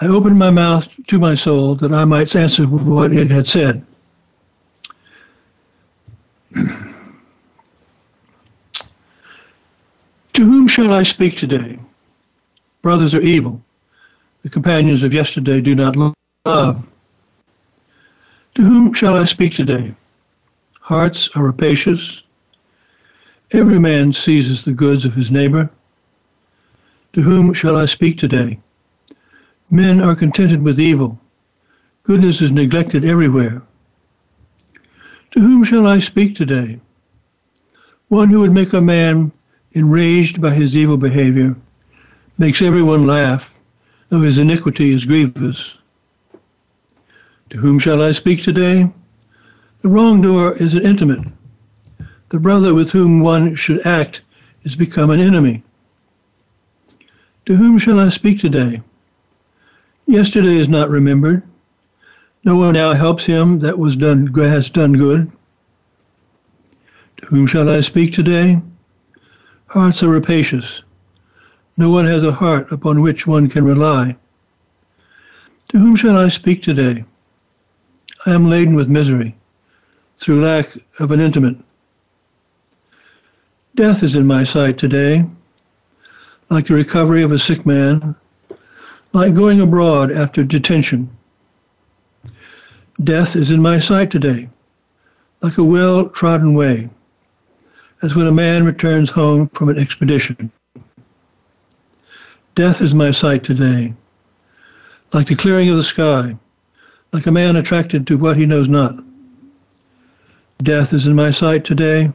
I 0.00 0.06
opened 0.06 0.38
my 0.38 0.50
mouth 0.50 0.84
to 1.08 1.18
my 1.18 1.34
soul 1.34 1.76
that 1.76 1.92
I 1.92 2.04
might 2.04 2.34
answer 2.34 2.64
what 2.64 3.12
it 3.12 3.30
had 3.30 3.46
said. 3.46 3.86
to 6.54 6.64
whom 10.34 10.66
shall 10.68 10.92
I 10.92 11.04
speak 11.04 11.36
today? 11.36 11.78
Brothers 12.82 13.14
are 13.14 13.20
evil. 13.20 13.62
The 14.42 14.50
companions 14.50 15.04
of 15.04 15.12
yesterday 15.12 15.60
do 15.60 15.74
not 15.74 15.96
love. 15.96 16.14
To 18.56 18.62
whom 18.62 18.92
shall 18.94 19.16
I 19.16 19.24
speak 19.24 19.54
today? 19.54 19.94
Hearts 20.84 21.30
are 21.34 21.44
rapacious. 21.44 22.22
Every 23.52 23.78
man 23.78 24.12
seizes 24.12 24.66
the 24.66 24.74
goods 24.74 25.06
of 25.06 25.14
his 25.14 25.30
neighbor. 25.30 25.70
To 27.14 27.22
whom 27.22 27.54
shall 27.54 27.74
I 27.74 27.86
speak 27.86 28.18
today? 28.18 28.60
Men 29.70 30.02
are 30.02 30.14
contented 30.14 30.62
with 30.62 30.78
evil. 30.78 31.18
Goodness 32.02 32.42
is 32.42 32.50
neglected 32.50 33.02
everywhere. 33.02 33.62
To 35.30 35.40
whom 35.40 35.64
shall 35.64 35.86
I 35.86 36.00
speak 36.00 36.36
today? 36.36 36.78
One 38.08 38.28
who 38.28 38.40
would 38.40 38.52
make 38.52 38.74
a 38.74 38.80
man 38.82 39.32
enraged 39.72 40.42
by 40.42 40.52
his 40.52 40.76
evil 40.76 40.98
behavior 40.98 41.56
makes 42.36 42.60
everyone 42.60 43.06
laugh, 43.06 43.42
though 44.10 44.20
his 44.20 44.36
iniquity 44.36 44.92
is 44.92 45.06
grievous. 45.06 45.76
To 47.48 47.56
whom 47.56 47.78
shall 47.78 48.02
I 48.02 48.12
speak 48.12 48.42
today? 48.42 48.92
The 49.84 49.90
wrongdoer 49.90 50.56
is 50.56 50.72
an 50.72 50.80
intimate. 50.80 51.28
The 52.30 52.38
brother 52.38 52.72
with 52.72 52.92
whom 52.92 53.20
one 53.20 53.54
should 53.54 53.86
act 53.86 54.22
is 54.62 54.76
become 54.76 55.10
an 55.10 55.20
enemy. 55.20 55.62
To 57.44 57.56
whom 57.56 57.78
shall 57.78 58.00
I 58.00 58.08
speak 58.08 58.40
today? 58.40 58.80
Yesterday 60.06 60.56
is 60.56 60.70
not 60.70 60.88
remembered. 60.88 61.42
No 62.44 62.56
one 62.56 62.72
now 62.72 62.94
helps 62.94 63.26
him 63.26 63.58
that 63.58 63.78
was 63.78 63.94
done 63.94 64.32
has 64.34 64.70
done 64.70 64.94
good. 64.94 65.30
To 67.18 67.26
whom 67.26 67.46
shall 67.46 67.68
I 67.68 67.82
speak 67.82 68.14
today? 68.14 68.62
Hearts 69.66 70.02
are 70.02 70.08
rapacious. 70.08 70.82
No 71.76 71.90
one 71.90 72.06
has 72.06 72.24
a 72.24 72.32
heart 72.32 72.72
upon 72.72 73.02
which 73.02 73.26
one 73.26 73.50
can 73.50 73.66
rely. 73.66 74.16
To 75.68 75.78
whom 75.78 75.94
shall 75.94 76.16
I 76.16 76.30
speak 76.30 76.62
today? 76.62 77.04
I 78.24 78.32
am 78.32 78.48
laden 78.48 78.74
with 78.74 78.88
misery 78.88 79.36
through 80.16 80.44
lack 80.44 80.68
of 81.00 81.10
an 81.10 81.20
intimate. 81.20 81.56
Death 83.74 84.02
is 84.02 84.16
in 84.16 84.26
my 84.26 84.44
sight 84.44 84.78
today 84.78 85.24
like 86.50 86.66
the 86.66 86.74
recovery 86.74 87.22
of 87.22 87.32
a 87.32 87.38
sick 87.38 87.64
man, 87.66 88.14
like 89.12 89.34
going 89.34 89.60
abroad 89.60 90.12
after 90.12 90.44
detention. 90.44 91.10
Death 93.02 93.34
is 93.34 93.50
in 93.50 93.60
my 93.60 93.78
sight 93.78 94.10
today, 94.10 94.48
like 95.40 95.58
a 95.58 95.64
well 95.64 96.08
trodden 96.08 96.54
way, 96.54 96.88
as 98.02 98.14
when 98.14 98.26
a 98.26 98.32
man 98.32 98.64
returns 98.64 99.10
home 99.10 99.48
from 99.48 99.68
an 99.68 99.78
expedition. 99.78 100.50
Death 102.54 102.80
is 102.80 102.94
my 102.94 103.10
sight 103.10 103.42
today, 103.42 103.92
like 105.12 105.26
the 105.26 105.34
clearing 105.34 105.70
of 105.70 105.76
the 105.76 105.82
sky, 105.82 106.36
like 107.12 107.26
a 107.26 107.32
man 107.32 107.56
attracted 107.56 108.06
to 108.06 108.16
what 108.16 108.36
he 108.36 108.46
knows 108.46 108.68
not. 108.68 108.94
Death 110.62 110.92
is 110.92 111.06
in 111.06 111.14
my 111.14 111.30
sight 111.30 111.64
today, 111.64 112.12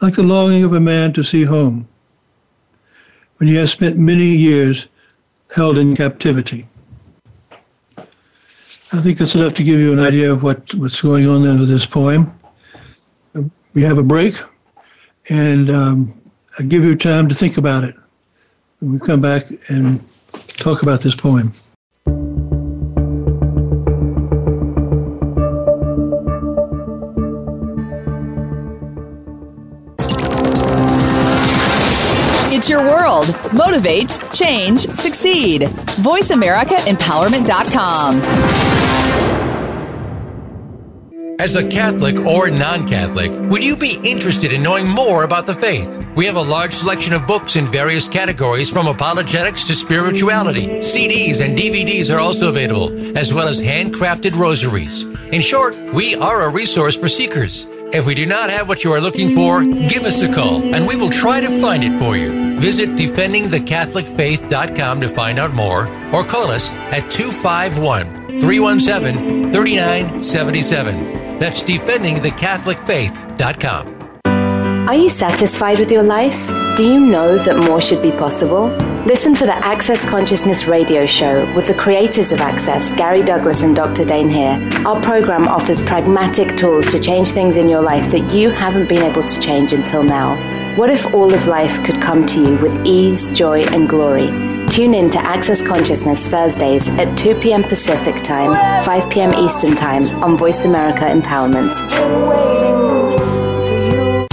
like 0.00 0.14
the 0.14 0.22
longing 0.22 0.64
of 0.64 0.72
a 0.72 0.80
man 0.80 1.12
to 1.12 1.22
see 1.22 1.44
home 1.44 1.86
when 3.36 3.48
he 3.48 3.54
has 3.56 3.70
spent 3.70 3.96
many 3.96 4.26
years 4.26 4.86
held 5.54 5.78
in 5.78 5.96
captivity. 5.96 6.66
I 8.92 9.00
think 9.00 9.18
that's 9.18 9.34
enough 9.34 9.54
to 9.54 9.64
give 9.64 9.78
you 9.78 9.92
an 9.92 10.00
idea 10.00 10.32
of 10.32 10.42
what, 10.42 10.74
what's 10.74 11.00
going 11.00 11.28
on 11.28 11.58
with 11.58 11.68
this 11.68 11.86
poem. 11.86 12.32
We 13.72 13.82
have 13.82 13.98
a 13.98 14.02
break, 14.02 14.34
and 15.30 15.70
um, 15.70 16.20
I'll 16.58 16.66
give 16.66 16.84
you 16.84 16.96
time 16.96 17.28
to 17.28 17.34
think 17.34 17.56
about 17.56 17.84
it. 17.84 17.94
When 18.80 18.92
we 18.92 18.98
come 18.98 19.20
back 19.20 19.44
and 19.68 20.04
talk 20.56 20.82
about 20.82 21.02
this 21.02 21.14
poem. 21.14 21.52
It's 32.60 32.68
your 32.68 32.82
world. 32.82 33.34
Motivate, 33.54 34.20
change, 34.34 34.80
succeed. 34.88 35.62
VoiceAmericaEmpowerment.com. 35.62 38.20
As 41.40 41.56
a 41.56 41.66
Catholic 41.66 42.20
or 42.20 42.50
non 42.50 42.86
Catholic, 42.86 43.32
would 43.50 43.64
you 43.64 43.78
be 43.78 43.98
interested 44.04 44.52
in 44.52 44.62
knowing 44.62 44.86
more 44.86 45.24
about 45.24 45.46
the 45.46 45.54
faith? 45.54 46.04
We 46.14 46.26
have 46.26 46.36
a 46.36 46.42
large 46.42 46.74
selection 46.74 47.14
of 47.14 47.26
books 47.26 47.56
in 47.56 47.66
various 47.66 48.06
categories 48.06 48.70
from 48.70 48.88
apologetics 48.88 49.66
to 49.68 49.74
spirituality. 49.74 50.66
CDs 50.80 51.42
and 51.42 51.56
DVDs 51.56 52.14
are 52.14 52.20
also 52.20 52.50
available, 52.50 53.16
as 53.16 53.32
well 53.32 53.48
as 53.48 53.62
handcrafted 53.62 54.36
rosaries. 54.36 55.04
In 55.32 55.40
short, 55.40 55.74
we 55.94 56.14
are 56.14 56.42
a 56.42 56.50
resource 56.50 56.94
for 56.94 57.08
seekers. 57.08 57.64
If 57.94 58.06
we 58.06 58.14
do 58.14 58.26
not 58.26 58.50
have 58.50 58.68
what 58.68 58.84
you 58.84 58.92
are 58.92 59.00
looking 59.00 59.30
for, 59.30 59.64
give 59.64 60.04
us 60.04 60.20
a 60.20 60.30
call 60.30 60.62
and 60.74 60.86
we 60.86 60.94
will 60.94 61.08
try 61.08 61.40
to 61.40 61.48
find 61.62 61.82
it 61.82 61.98
for 61.98 62.18
you. 62.18 62.49
Visit 62.60 62.90
defendingthecatholicfaith.com 62.90 65.00
to 65.00 65.08
find 65.08 65.38
out 65.38 65.54
more 65.54 65.88
or 66.12 66.22
call 66.24 66.50
us 66.50 66.70
at 66.92 67.10
251 67.10 68.40
317 68.40 69.50
3977. 69.50 71.38
That's 71.38 71.62
defendingthecatholicfaith.com. 71.62 73.96
Are 74.88 74.94
you 74.94 75.08
satisfied 75.08 75.78
with 75.78 75.90
your 75.90 76.02
life? 76.02 76.36
Do 76.76 76.84
you 76.84 77.00
know 77.00 77.38
that 77.38 77.56
more 77.64 77.80
should 77.80 78.02
be 78.02 78.10
possible? 78.10 78.66
Listen 79.06 79.34
for 79.34 79.46
the 79.46 79.54
Access 79.54 80.04
Consciousness 80.04 80.66
radio 80.66 81.06
show 81.06 81.50
with 81.54 81.66
the 81.66 81.72
creators 81.74 82.30
of 82.32 82.42
Access, 82.42 82.92
Gary 82.92 83.22
Douglas 83.22 83.62
and 83.62 83.74
Dr. 83.74 84.04
Dain 84.04 84.28
Heer. 84.28 84.60
Our 84.86 85.00
program 85.00 85.48
offers 85.48 85.80
pragmatic 85.80 86.58
tools 86.58 86.86
to 86.88 86.98
change 86.98 87.30
things 87.30 87.56
in 87.56 87.70
your 87.70 87.80
life 87.80 88.10
that 88.10 88.34
you 88.34 88.50
haven't 88.50 88.90
been 88.90 89.02
able 89.02 89.24
to 89.24 89.40
change 89.40 89.72
until 89.72 90.02
now. 90.02 90.36
What 90.76 90.88
if 90.88 91.12
all 91.12 91.34
of 91.34 91.46
life 91.48 91.82
could 91.84 92.00
come 92.00 92.24
to 92.26 92.40
you 92.40 92.56
with 92.58 92.86
ease, 92.86 93.30
joy, 93.32 93.62
and 93.62 93.88
glory? 93.88 94.28
Tune 94.68 94.94
in 94.94 95.10
to 95.10 95.18
Access 95.18 95.66
Consciousness 95.66 96.28
Thursdays 96.28 96.88
at 96.90 97.18
2 97.18 97.40
p.m. 97.40 97.64
Pacific 97.64 98.16
Time, 98.18 98.84
5 98.84 99.10
p.m. 99.10 99.34
Eastern 99.34 99.74
Time 99.74 100.04
on 100.22 100.36
Voice 100.36 100.64
America 100.64 101.00
Empowerment. 101.00 101.74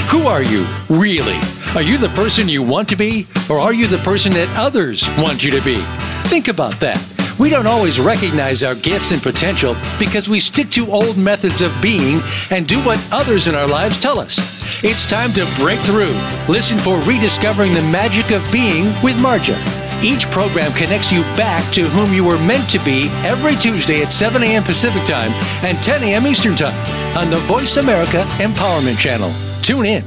Who 0.09 0.27
are 0.27 0.43
you, 0.43 0.67
really? 0.89 1.39
Are 1.73 1.81
you 1.81 1.97
the 1.97 2.09
person 2.09 2.47
you 2.47 2.61
want 2.61 2.87
to 2.89 2.95
be, 2.95 3.25
or 3.49 3.57
are 3.57 3.73
you 3.73 3.87
the 3.87 3.97
person 3.97 4.31
that 4.33 4.47
others 4.55 5.09
want 5.17 5.43
you 5.43 5.49
to 5.51 5.61
be? 5.61 5.83
Think 6.29 6.49
about 6.49 6.79
that. 6.81 7.16
We 7.39 7.49
don't 7.49 7.67
always 7.67 7.99
recognize 7.99 8.63
our 8.63 8.73
gifts 8.73 9.11
and 9.11 9.21
potential 9.21 9.75
because 9.99 10.27
we 10.27 10.39
stick 10.39 10.71
to 10.71 10.91
old 10.91 11.17
methods 11.17 11.61
of 11.61 11.71
being 11.81 12.21
and 12.49 12.67
do 12.67 12.79
what 12.83 13.05
others 13.11 13.45
in 13.45 13.53
our 13.53 13.67
lives 13.67 13.99
tell 13.99 14.19
us. 14.19 14.83
It's 14.83 15.07
time 15.07 15.31
to 15.33 15.45
break 15.59 15.79
through. 15.79 16.15
Listen 16.51 16.79
for 16.79 16.97
Rediscovering 17.01 17.73
the 17.73 17.81
Magic 17.83 18.31
of 18.31 18.49
Being 18.51 18.85
with 19.03 19.17
Marja. 19.17 19.55
Each 20.03 20.25
program 20.31 20.71
connects 20.73 21.11
you 21.11 21.21
back 21.35 21.71
to 21.73 21.83
whom 21.83 22.11
you 22.13 22.23
were 22.23 22.39
meant 22.39 22.69
to 22.71 22.79
be 22.83 23.09
every 23.23 23.55
Tuesday 23.55 24.01
at 24.01 24.13
7 24.13 24.41
a.m. 24.41 24.63
Pacific 24.63 25.03
Time 25.05 25.31
and 25.63 25.81
10 25.83 26.03
a.m. 26.03 26.25
Eastern 26.25 26.55
Time 26.55 26.75
on 27.15 27.29
the 27.29 27.37
Voice 27.41 27.77
America 27.77 28.23
Empowerment 28.37 28.97
Channel. 28.97 29.33
Tune 29.61 29.85
in. 29.85 30.03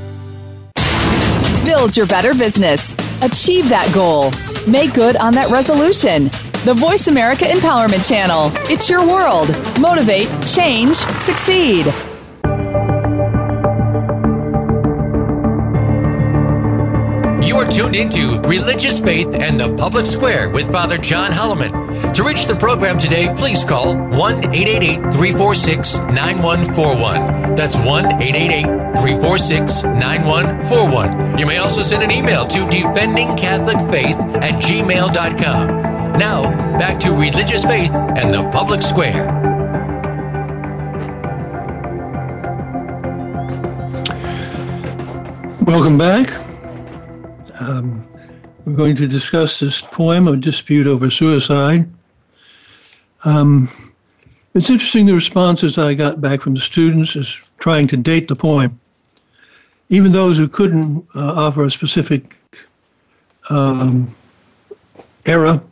Build 1.64 1.96
your 1.96 2.06
better 2.06 2.34
business. 2.34 2.94
Achieve 3.22 3.68
that 3.68 3.90
goal. 3.94 4.32
Make 4.70 4.94
good 4.94 5.16
on 5.16 5.34
that 5.34 5.50
resolution. 5.50 6.30
The 6.64 6.74
Voice 6.74 7.08
America 7.08 7.44
Empowerment 7.46 8.06
Channel. 8.06 8.50
It's 8.70 8.90
your 8.90 9.00
world. 9.08 9.48
Motivate, 9.80 10.28
change, 10.46 10.94
succeed. 10.94 11.86
You 17.42 17.56
are 17.56 17.64
tuned 17.64 17.96
into 17.96 18.38
Religious 18.42 19.00
Faith 19.00 19.34
and 19.34 19.58
the 19.58 19.74
Public 19.74 20.04
Square 20.04 20.50
with 20.50 20.70
Father 20.70 20.98
John 20.98 21.32
Holloman. 21.32 22.12
To 22.12 22.22
reach 22.22 22.44
the 22.44 22.54
program 22.54 22.98
today, 22.98 23.34
please 23.34 23.64
call 23.64 23.96
1 23.96 24.54
888 24.54 24.96
346 25.14 25.96
9141. 25.96 27.56
That's 27.56 27.76
1 27.78 28.04
888 28.22 28.64
346 29.00 29.82
9141. 29.84 31.38
You 31.38 31.46
may 31.46 31.56
also 31.56 31.80
send 31.80 32.02
an 32.02 32.10
email 32.10 32.46
to 32.48 32.58
defendingcatholicfaith 32.66 34.42
at 34.42 34.62
gmail.com. 34.62 35.89
Now, 36.20 36.50
back 36.78 37.00
to 37.00 37.12
Religious 37.12 37.64
Faith 37.64 37.94
and 37.94 38.34
the 38.34 38.46
Public 38.50 38.82
Square. 38.82 39.24
Welcome 45.62 45.96
back. 45.96 46.30
Um, 47.58 48.06
we're 48.66 48.74
going 48.74 48.96
to 48.96 49.08
discuss 49.08 49.60
this 49.60 49.80
poem, 49.80 50.28
A 50.28 50.36
Dispute 50.36 50.86
Over 50.86 51.08
Suicide. 51.08 51.88
Um, 53.24 53.70
it's 54.52 54.68
interesting 54.68 55.06
the 55.06 55.14
responses 55.14 55.78
I 55.78 55.94
got 55.94 56.20
back 56.20 56.42
from 56.42 56.52
the 56.52 56.60
students 56.60 57.16
is 57.16 57.40
trying 57.60 57.86
to 57.88 57.96
date 57.96 58.28
the 58.28 58.36
poem. 58.36 58.78
Even 59.88 60.12
those 60.12 60.36
who 60.36 60.48
couldn't 60.48 61.02
uh, 61.16 61.46
offer 61.46 61.64
a 61.64 61.70
specific 61.70 62.36
um, 63.48 64.14
era 65.24 65.62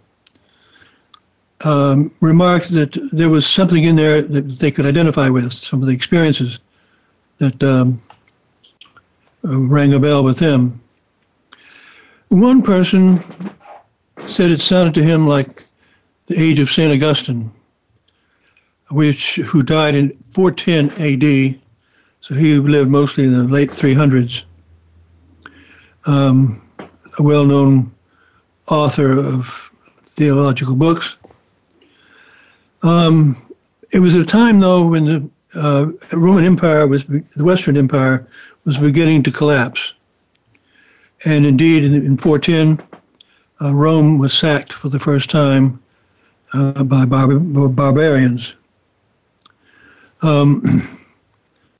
um, 1.65 2.13
remarked 2.21 2.71
that 2.71 2.97
there 3.13 3.29
was 3.29 3.47
something 3.47 3.85
in 3.85 3.97
there 3.97 4.23
that 4.23 4.59
they 4.59 4.71
could 4.71 4.87
identify 4.87 5.29
with, 5.29 5.53
some 5.53 5.81
of 5.81 5.89
the 5.89 5.95
experiences 5.95 6.61
that 7.39 7.63
um, 7.63 8.01
uh, 9.45 9.59
rang 9.59 9.95
a 9.95 9.99
bell 9.99 10.23
with 10.23 10.39
them. 10.39 10.81
One 12.29 12.63
person 12.63 13.23
said 14.27 14.51
it 14.51 14.61
sounded 14.61 14.95
to 14.95 15.03
him 15.03 15.27
like 15.27 15.65
the 16.27 16.41
age 16.41 16.59
of 16.61 16.71
St. 16.71 16.93
Augustine, 16.93 17.51
which 18.91 19.37
who 19.37 19.63
died 19.63 19.95
in 19.95 20.17
410 20.31 20.91
AD, 21.01 21.61
so 22.21 22.35
he 22.35 22.57
lived 22.57 22.91
mostly 22.91 23.25
in 23.25 23.33
the 23.33 23.45
late 23.45 23.71
300s. 23.71 24.43
Um, 26.05 26.63
a 27.19 27.23
well-known 27.23 27.93
author 28.71 29.19
of 29.19 29.71
theological 30.03 30.75
books. 30.75 31.17
Um, 32.83 33.37
it 33.93 34.01
was 34.01 34.15
a 34.15 34.25
time, 34.25 34.61
though, 34.61 34.87
when 34.87 35.05
the 35.05 35.31
uh, 35.55 35.87
Roman 36.13 36.45
Empire 36.45 36.87
was 36.87 37.05
the 37.05 37.45
Western 37.45 37.77
Empire 37.77 38.27
was 38.65 38.77
beginning 38.77 39.23
to 39.25 39.31
collapse. 39.31 39.95
And 41.25 41.47
indeed, 41.47 41.85
in, 41.85 41.95
in 41.95 42.17
410, 42.17 42.87
uh, 43.61 43.75
Rome 43.75 44.19
was 44.19 44.33
sacked 44.33 44.73
for 44.73 44.89
the 44.89 45.01
first 45.01 45.31
time 45.31 45.83
uh, 46.53 46.85
by 46.85 47.05
bar- 47.05 47.29
barbarians. 47.29 48.55
Um, 50.23 50.87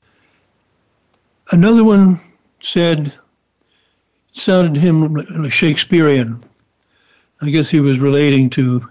another 1.51 1.83
one 1.83 2.19
said, 2.61 3.13
sounded 4.31 4.73
to 4.75 4.79
him 4.79 5.13
like 5.13 5.51
Shakespearean. 5.51 6.43
I 7.41 7.49
guess 7.49 7.69
he 7.69 7.79
was 7.79 7.99
relating 7.99 8.49
to 8.51 8.87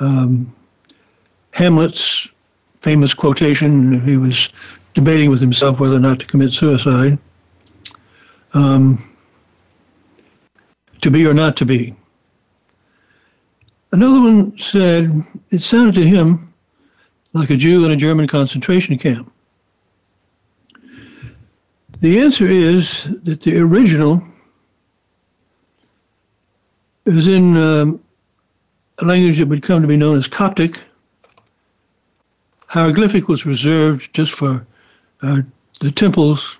um, 0.00 0.52
Hamlet's 1.58 2.28
famous 2.82 3.12
quotation. 3.12 4.00
He 4.02 4.16
was 4.16 4.48
debating 4.94 5.28
with 5.28 5.40
himself 5.40 5.80
whether 5.80 5.96
or 5.96 5.98
not 5.98 6.20
to 6.20 6.26
commit 6.26 6.52
suicide. 6.52 7.18
Um, 8.54 9.02
to 11.00 11.10
be 11.10 11.26
or 11.26 11.34
not 11.34 11.56
to 11.56 11.64
be. 11.64 11.96
Another 13.90 14.20
one 14.20 14.56
said 14.56 15.24
it 15.50 15.64
sounded 15.64 15.96
to 15.96 16.06
him 16.06 16.54
like 17.32 17.50
a 17.50 17.56
Jew 17.56 17.84
in 17.84 17.90
a 17.90 17.96
German 17.96 18.28
concentration 18.28 18.96
camp. 18.96 19.32
The 21.98 22.20
answer 22.20 22.46
is 22.46 23.08
that 23.24 23.40
the 23.40 23.58
original 23.58 24.22
is 27.04 27.26
in 27.26 27.56
um, 27.56 28.00
a 28.98 29.04
language 29.04 29.38
that 29.38 29.48
would 29.48 29.64
come 29.64 29.82
to 29.82 29.88
be 29.88 29.96
known 29.96 30.16
as 30.18 30.28
Coptic. 30.28 30.80
Hieroglyphic 32.68 33.28
was 33.28 33.46
reserved 33.46 34.12
just 34.12 34.32
for 34.32 34.66
uh, 35.22 35.40
the 35.80 35.90
temples, 35.90 36.58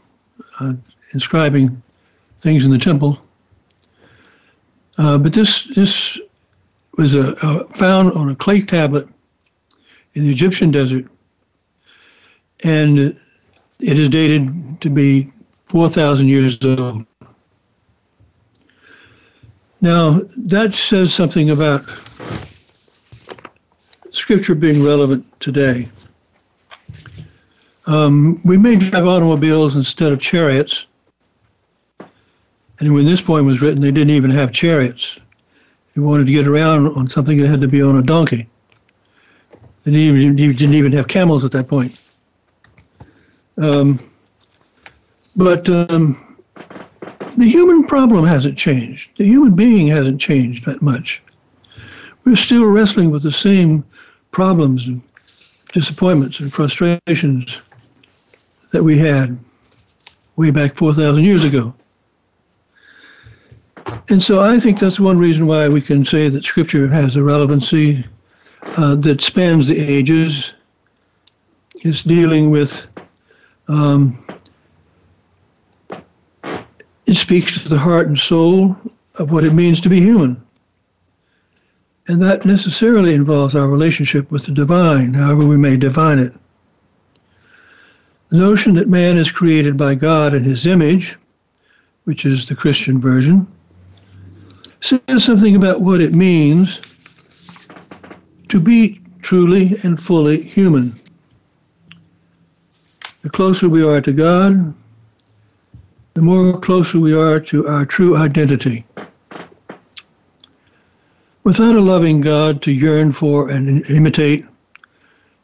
uh, 0.59 0.73
inscribing 1.12 1.83
things 2.40 2.64
in 2.64 2.71
the 2.71 2.79
temple. 2.79 3.18
Uh, 4.97 5.18
but 5.18 5.33
this 5.33 5.64
this 5.77 6.18
was 6.97 7.14
a, 7.14 7.35
a, 7.42 7.64
found 7.75 8.12
on 8.12 8.31
a 8.31 8.35
clay 8.35 8.62
tablet 8.62 9.07
in 10.14 10.25
the 10.25 10.31
Egyptian 10.31 10.71
desert, 10.71 11.05
and 12.64 12.99
it 13.79 13.99
is 13.99 14.09
dated 14.09 14.81
to 14.81 14.90
be 14.90 15.31
4,000 15.66 16.27
years 16.27 16.59
old. 16.64 17.05
Now, 19.81 20.23
that 20.37 20.75
says 20.75 21.14
something 21.14 21.51
about 21.51 21.85
Scripture 24.11 24.57
being 24.57 24.83
relevant 24.83 25.25
today. 25.40 25.88
Um, 27.88 28.38
we 28.44 28.59
may 28.59 28.77
drive 28.77 29.07
automobiles 29.07 29.74
instead 29.74 30.12
of 30.12 30.20
chariots. 30.20 30.85
And 32.81 32.92
when 32.92 33.07
this 33.07 33.22
poem 33.22 33.46
was 33.46 33.62
written, 33.62 33.81
they 33.81 33.90
didn't 33.90 34.11
even 34.11 34.31
have 34.31 34.53
chariots. 34.53 35.16
If 35.16 35.96
you 35.96 36.03
wanted 36.03 36.27
to 36.27 36.33
get 36.33 36.46
around 36.46 36.88
on 36.88 37.09
something, 37.09 37.40
it 37.40 37.46
had 37.46 37.62
to 37.62 37.66
be 37.66 37.81
on 37.81 37.96
a 37.96 38.03
donkey. 38.03 38.46
They 39.85 39.92
didn't 39.92 40.18
even, 40.18 40.37
didn't 40.37 40.74
even 40.74 40.92
have 40.92 41.09
camels 41.09 41.46
at 41.46 41.53
that 41.53 41.66
point. 41.66 41.98
Um, 43.57 43.98
but 45.35 45.66
um, 45.70 46.37
the 47.38 47.48
human 47.48 47.85
problem 47.85 48.27
hasn't 48.27 48.59
changed. 48.59 49.12
The 49.16 49.24
human 49.24 49.55
being 49.57 49.87
hasn't 49.87 50.20
changed 50.20 50.66
that 50.66 50.83
much. 50.83 51.22
We're 52.27 52.37
still 52.37 52.66
wrestling 52.66 53.11
with 53.11 53.22
the 53.22 53.33
same 53.33 53.83
problems 54.31 54.87
and 54.87 55.01
disappointments 55.72 56.38
and 56.40 56.53
frustrations 56.53 57.62
that 58.70 58.83
we 58.83 58.98
had 58.98 59.38
way 60.37 60.50
back 60.50 60.76
4,000 60.76 61.24
years 61.24 61.44
ago. 61.44 61.74
And 64.11 64.22
so 64.22 64.40
I 64.40 64.59
think 64.59 64.78
that's 64.78 65.00
one 65.00 65.18
reason 65.18 65.46
why 65.46 65.68
we 65.68 65.81
can 65.81 66.04
say 66.04 66.28
that 66.28 66.44
Scripture 66.44 66.88
has 66.88 67.16
a 67.16 67.22
relevancy 67.22 68.04
uh, 68.62 68.94
that 68.96 69.20
spans 69.20 69.68
the 69.68 69.78
ages. 69.78 70.52
It's 71.83 72.02
dealing 72.02 72.50
with, 72.50 72.87
um, 73.68 74.24
it 77.07 77.14
speaks 77.14 77.62
to 77.62 77.68
the 77.68 77.78
heart 77.78 78.09
and 78.09 78.18
soul 78.18 78.76
of 79.18 79.33
what 79.33 79.44
it 79.44 79.52
means 79.52 79.81
to 79.81 79.88
be 79.88 80.00
human. 80.00 80.40
And 82.07 82.22
that 82.22 82.44
necessarily 82.44 83.14
involves 83.14 83.54
our 83.54 83.68
relationship 83.68 84.31
with 84.31 84.46
the 84.46 84.52
divine, 84.52 85.12
however 85.14 85.46
we 85.46 85.57
may 85.57 85.76
define 85.76 86.18
it. 86.18 86.35
The 88.29 88.37
notion 88.37 88.75
that 88.75 88.91
man 88.91 89.17
is 89.17 89.31
created 89.31 89.79
by 89.79 89.95
God 89.95 90.35
in 90.35 90.45
his 90.45 90.67
image, 90.67 91.17
which 92.05 92.27
is 92.27 92.45
the 92.45 92.55
Christian 92.55 93.01
version, 93.01 93.47
says 94.81 95.25
something 95.25 95.57
about 95.57 95.81
what 95.81 96.03
it 96.03 96.12
means 96.12 96.83
to 98.49 98.61
be 98.61 99.01
truly 99.23 99.79
and 99.83 100.01
fully 100.01 100.43
human. 100.43 100.95
The 103.23 103.31
closer 103.31 103.69
we 103.69 103.83
are 103.83 104.01
to 104.03 104.12
God, 104.12 104.75
the 106.12 106.23
more 106.23 106.59
closer 106.61 107.01
we 107.01 107.14
are 107.14 107.41
to 107.41 107.67
our 107.67 107.87
true 107.87 108.17
identity. 108.17 108.85
Without 111.45 111.77
a 111.77 111.81
loving 111.81 112.21
God 112.21 112.61
to 112.62 112.73
yearn 112.73 113.11
for 113.12 113.49
and 113.49 113.88
imitate, 113.91 114.45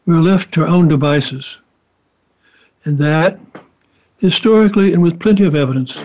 we 0.05 0.14
are 0.14 0.23
left 0.23 0.53
to 0.53 0.62
our 0.62 0.68
own 0.68 0.87
devices. 0.88 1.57
And 2.85 2.99
that, 2.99 3.40
historically 4.18 4.92
and 4.92 5.03
with 5.03 5.20
plenty 5.20 5.44
of 5.44 5.55
evidence, 5.55 6.01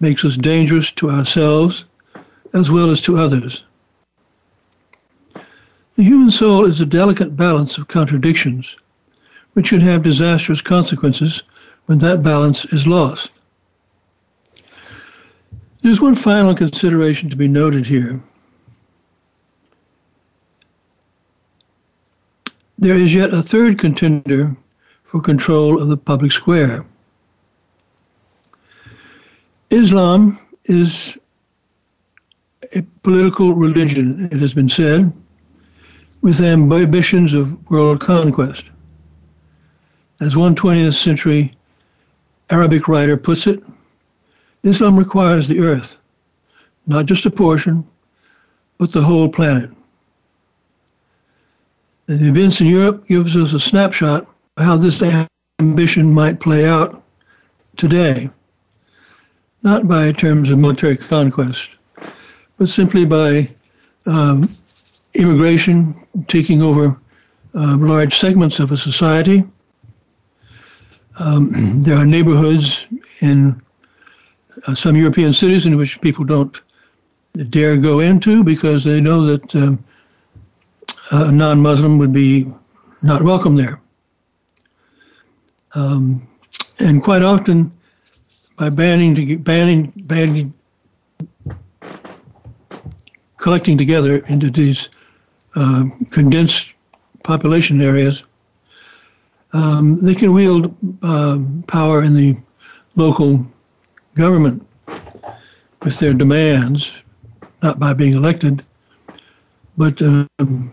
makes 0.00 0.24
us 0.24 0.36
dangerous 0.36 0.90
to 0.92 1.10
ourselves 1.10 1.84
as 2.52 2.70
well 2.70 2.90
as 2.90 3.00
to 3.02 3.16
others. 3.18 3.62
The 5.96 6.02
human 6.02 6.30
soul 6.30 6.64
is 6.64 6.80
a 6.80 6.86
delicate 6.86 7.36
balance 7.36 7.78
of 7.78 7.88
contradictions, 7.88 8.74
which 9.52 9.68
can 9.70 9.80
have 9.80 10.02
disastrous 10.02 10.60
consequences 10.60 11.42
when 11.86 11.98
that 11.98 12.22
balance 12.22 12.64
is 12.66 12.86
lost. 12.86 13.30
There's 15.82 16.00
one 16.00 16.14
final 16.14 16.54
consideration 16.54 17.30
to 17.30 17.36
be 17.36 17.46
noted 17.46 17.86
here. 17.86 18.20
There 22.78 22.96
is 22.96 23.14
yet 23.14 23.32
a 23.32 23.42
third 23.42 23.78
contender 23.78 24.56
for 25.14 25.20
control 25.20 25.80
of 25.80 25.86
the 25.86 25.96
public 25.96 26.32
square. 26.32 26.84
Islam 29.70 30.36
is 30.64 31.16
a 32.74 32.82
political 33.04 33.54
religion, 33.54 34.28
it 34.32 34.40
has 34.40 34.54
been 34.54 34.68
said, 34.68 35.12
with 36.22 36.40
ambitions 36.40 37.32
of 37.32 37.70
world 37.70 38.00
conquest. 38.00 38.64
As 40.20 40.36
one 40.36 40.56
20th 40.56 40.94
century 40.94 41.52
Arabic 42.50 42.88
writer 42.88 43.16
puts 43.16 43.46
it, 43.46 43.62
Islam 44.64 44.96
requires 44.96 45.46
the 45.46 45.60
earth, 45.60 45.96
not 46.88 47.06
just 47.06 47.24
a 47.24 47.30
portion, 47.30 47.86
but 48.78 48.92
the 48.92 49.02
whole 49.02 49.28
planet. 49.28 49.70
The 52.06 52.14
events 52.14 52.60
in 52.60 52.66
Europe 52.66 53.06
gives 53.06 53.36
us 53.36 53.52
a 53.52 53.60
snapshot 53.60 54.26
how 54.56 54.76
this 54.76 55.02
ambition 55.58 56.12
might 56.12 56.40
play 56.40 56.66
out 56.66 57.02
today, 57.76 58.30
not 59.62 59.88
by 59.88 60.12
terms 60.12 60.50
of 60.50 60.58
military 60.58 60.96
conquest, 60.96 61.70
but 62.58 62.68
simply 62.68 63.04
by 63.04 63.48
um, 64.06 64.48
immigration 65.14 65.94
taking 66.28 66.62
over 66.62 66.96
uh, 67.54 67.76
large 67.78 68.18
segments 68.18 68.60
of 68.60 68.72
a 68.72 68.76
society. 68.76 69.44
Um, 71.18 71.50
there 71.82 71.96
are 71.96 72.06
neighborhoods 72.06 72.86
in 73.20 73.60
uh, 74.66 74.74
some 74.74 74.96
European 74.96 75.32
cities 75.32 75.66
in 75.66 75.76
which 75.76 76.00
people 76.00 76.24
don't 76.24 76.60
dare 77.50 77.76
go 77.76 78.00
into 78.00 78.44
because 78.44 78.84
they 78.84 79.00
know 79.00 79.26
that 79.26 79.56
um, 79.56 79.84
a 81.10 81.32
non-Muslim 81.32 81.98
would 81.98 82.12
be 82.12 82.46
not 83.02 83.22
welcome 83.22 83.56
there. 83.56 83.80
Um, 85.74 86.26
and 86.78 87.02
quite 87.02 87.22
often, 87.22 87.72
by 88.56 88.68
banning, 88.68 89.14
to, 89.16 89.38
banning, 89.38 89.92
banning, 89.96 90.54
collecting 93.36 93.76
together 93.76 94.18
into 94.28 94.50
these 94.50 94.88
uh, 95.56 95.84
condensed 96.10 96.72
population 97.22 97.80
areas, 97.80 98.22
um, 99.52 99.96
they 99.96 100.14
can 100.14 100.32
wield 100.32 100.74
uh, 101.02 101.38
power 101.66 102.02
in 102.02 102.14
the 102.14 102.36
local 102.96 103.44
government 104.14 104.66
with 105.82 105.98
their 105.98 106.14
demands, 106.14 106.92
not 107.62 107.78
by 107.78 107.92
being 107.92 108.14
elected, 108.14 108.64
but 109.76 110.00
um, 110.02 110.72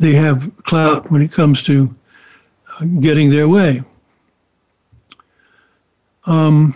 they 0.00 0.12
have 0.12 0.50
clout 0.64 1.10
when 1.10 1.22
it 1.22 1.32
comes 1.32 1.62
to 1.62 1.94
getting 3.00 3.30
their 3.30 3.48
way. 3.48 3.82
Um, 6.24 6.74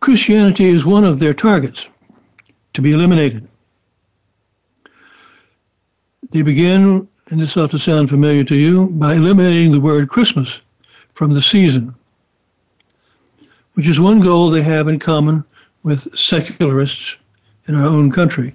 Christianity 0.00 0.68
is 0.68 0.84
one 0.84 1.04
of 1.04 1.18
their 1.18 1.32
targets 1.32 1.88
to 2.72 2.82
be 2.82 2.92
eliminated. 2.92 3.46
They 6.30 6.42
begin, 6.42 7.06
and 7.30 7.40
this 7.40 7.56
ought 7.56 7.70
to 7.72 7.78
sound 7.78 8.08
familiar 8.08 8.42
to 8.44 8.56
you, 8.56 8.88
by 8.88 9.14
eliminating 9.14 9.70
the 9.70 9.80
word 9.80 10.08
Christmas 10.08 10.60
from 11.12 11.32
the 11.32 11.42
season, 11.42 11.94
which 13.74 13.86
is 13.86 14.00
one 14.00 14.20
goal 14.20 14.50
they 14.50 14.62
have 14.62 14.88
in 14.88 14.98
common 14.98 15.44
with 15.82 16.18
secularists 16.18 17.16
in 17.68 17.74
our 17.74 17.86
own 17.86 18.10
country. 18.10 18.54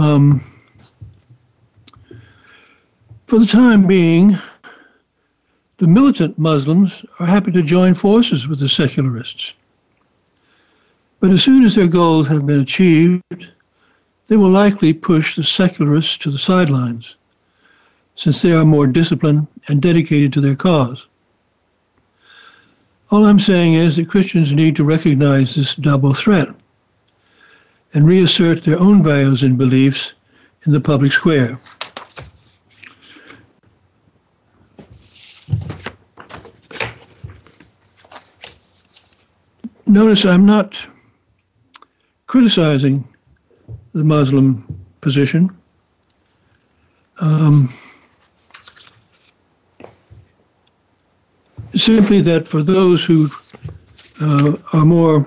Um, 0.00 0.40
for 3.26 3.38
the 3.38 3.44
time 3.44 3.86
being, 3.86 4.38
the 5.76 5.86
militant 5.86 6.38
Muslims 6.38 7.04
are 7.18 7.26
happy 7.26 7.52
to 7.52 7.62
join 7.62 7.92
forces 7.92 8.48
with 8.48 8.60
the 8.60 8.68
secularists. 8.68 9.52
But 11.20 11.32
as 11.32 11.44
soon 11.44 11.64
as 11.64 11.74
their 11.74 11.86
goals 11.86 12.26
have 12.28 12.46
been 12.46 12.60
achieved, 12.60 13.48
they 14.28 14.38
will 14.38 14.48
likely 14.48 14.94
push 14.94 15.36
the 15.36 15.44
secularists 15.44 16.16
to 16.16 16.30
the 16.30 16.38
sidelines, 16.38 17.16
since 18.16 18.40
they 18.40 18.52
are 18.52 18.64
more 18.64 18.86
disciplined 18.86 19.48
and 19.68 19.82
dedicated 19.82 20.32
to 20.32 20.40
their 20.40 20.56
cause. 20.56 21.04
All 23.10 23.26
I'm 23.26 23.38
saying 23.38 23.74
is 23.74 23.96
that 23.96 24.08
Christians 24.08 24.54
need 24.54 24.76
to 24.76 24.84
recognize 24.84 25.54
this 25.54 25.74
double 25.74 26.14
threat 26.14 26.48
and 27.92 28.06
reassert 28.06 28.62
their 28.62 28.78
own 28.78 29.02
values 29.02 29.42
and 29.42 29.58
beliefs 29.58 30.12
in 30.64 30.72
the 30.72 30.80
public 30.80 31.12
square. 31.12 31.58
Notice 39.86 40.24
I'm 40.24 40.46
not 40.46 40.86
criticizing 42.26 43.06
the 43.92 44.04
Muslim 44.04 44.64
position. 45.00 45.50
um, 47.20 47.72
simply 51.74 52.20
that 52.22 52.48
for 52.48 52.62
those 52.62 53.04
who 53.04 53.28
uh, 54.20 54.56
are 54.72 54.84
more 54.84 55.26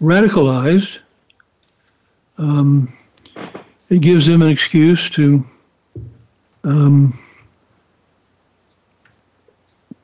radicalized, 0.00 0.98
um, 2.38 2.92
it 3.88 4.00
gives 4.00 4.26
them 4.26 4.42
an 4.42 4.48
excuse 4.48 5.10
to 5.10 5.44
um, 6.64 7.18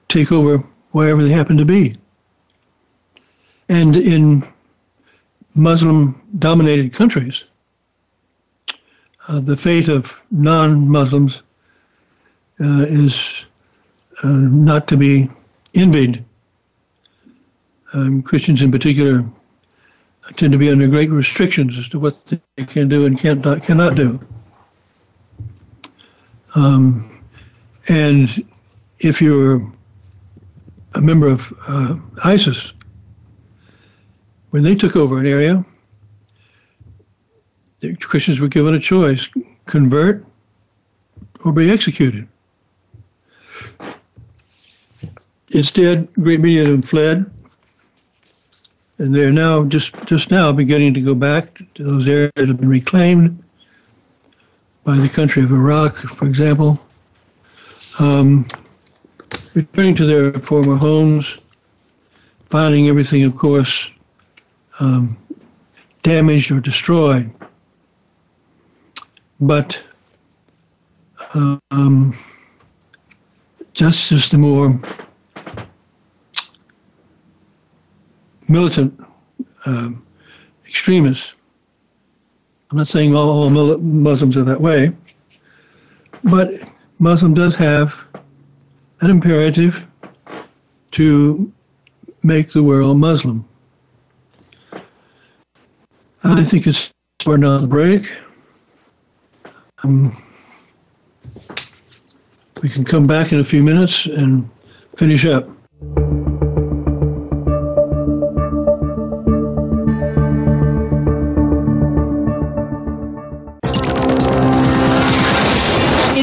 take 0.09 0.33
over 0.33 0.63
wherever 0.91 1.23
they 1.23 1.31
happen 1.31 1.57
to 1.57 1.65
be. 1.65 1.97
And 3.69 3.97
in 3.97 4.47
Muslim 5.55 6.21
dominated 6.39 6.93
countries, 6.93 7.45
uh, 9.29 9.41
the 9.41 9.57
fate 9.57 9.89
of 9.89 10.19
non 10.31 10.89
Muslims 10.89 11.43
uh, 12.61 12.85
is 12.89 13.45
uh, 14.23 14.29
not 14.29 14.89
to 14.89 14.97
be 14.97 15.31
envied. 15.75 16.25
Um, 17.93 18.23
Christians, 18.23 18.63
in 18.63 18.71
particular, 18.71 19.25
tend 20.37 20.53
to 20.53 20.59
be 20.59 20.71
under 20.71 20.87
great 20.87 21.11
restrictions 21.11 21.79
as 21.79 21.89
to 21.89 21.99
what 21.99 22.19
they 22.27 22.65
can 22.65 22.89
do 22.89 23.07
and 23.07 23.19
can't, 23.19 23.45
not, 23.45 23.63
cannot 23.63 23.95
do. 23.95 24.21
Um, 26.55 27.25
and 27.89 28.45
if 29.01 29.23
you're 29.23 29.57
a 30.95 31.01
member 31.01 31.29
of 31.29 31.53
uh, 31.67 31.97
ISIS, 32.25 32.73
when 34.51 34.63
they 34.63 34.75
took 34.75 34.97
over 34.97 35.19
an 35.19 35.27
area, 35.27 35.65
the 37.81 37.95
Christians 37.97 38.41
were 38.41 38.49
given 38.49 38.75
a 38.75 38.81
choice 38.81 39.29
convert 39.67 40.25
or 41.45 41.53
be 41.53 41.71
executed. 41.71 42.27
Instead, 45.51 46.09
a 46.17 46.21
great 46.21 46.41
many 46.41 46.59
of 46.59 46.67
them 46.67 46.83
fled, 46.83 47.31
and 48.99 49.15
they're 49.15 49.33
now 49.33 49.65
just, 49.65 49.95
just 50.07 50.31
now 50.31 50.53
beginning 50.53 50.93
to 50.95 51.01
go 51.01 51.15
back 51.15 51.61
to 51.75 51.85
those 51.85 52.09
areas 52.09 52.33
that 52.37 52.49
have 52.49 52.59
been 52.59 52.69
reclaimed 52.69 53.43
by 54.85 54.97
the 54.97 55.09
country 55.09 55.43
of 55.43 55.53
Iraq, 55.53 55.97
for 55.97 56.27
example, 56.27 56.81
um, 57.99 58.47
returning 59.55 59.95
to 59.95 60.07
their 60.07 60.33
former 60.41 60.77
homes, 60.77 61.39
finding 62.51 62.89
everything, 62.89 63.23
of 63.25 63.37
course, 63.37 63.89
um, 64.81 65.17
damaged 66.03 66.51
or 66.51 66.61
destroyed. 66.61 67.31
But 69.41 69.81
um, 71.35 72.17
just 73.75 74.11
as 74.11 74.29
the 74.29 74.39
more 74.39 74.79
militant 78.49 78.99
um, 79.67 80.05
extremists, 80.67 81.35
I'm 82.71 82.79
not 82.79 82.89
saying 82.89 83.15
all, 83.15 83.31
all 83.31 83.51
Muslims 83.51 84.37
are 84.37 84.45
that 84.45 84.61
way, 84.61 84.93
but 86.25 86.51
Muslim 86.99 87.35
does 87.35 87.57
have 87.57 87.93
an 89.01 89.11
imperative 89.11 89.75
to 90.93 91.53
make 92.23 92.53
the 92.53 92.63
world 92.63 92.99
Muslim. 92.99 93.49
I 96.25 96.45
think 96.45 96.67
it's 96.67 96.91
for 97.23 97.37
another 97.37 97.67
break. 97.67 98.03
Um, 99.83 100.17
we 102.63 102.69
can 102.69 102.85
come 102.85 103.07
back 103.07 103.33
in 103.33 103.41
a 103.41 103.45
few 103.45 103.63
minutes 103.63 104.07
and 104.07 104.51
finish 104.99 105.25
up. 105.25 105.49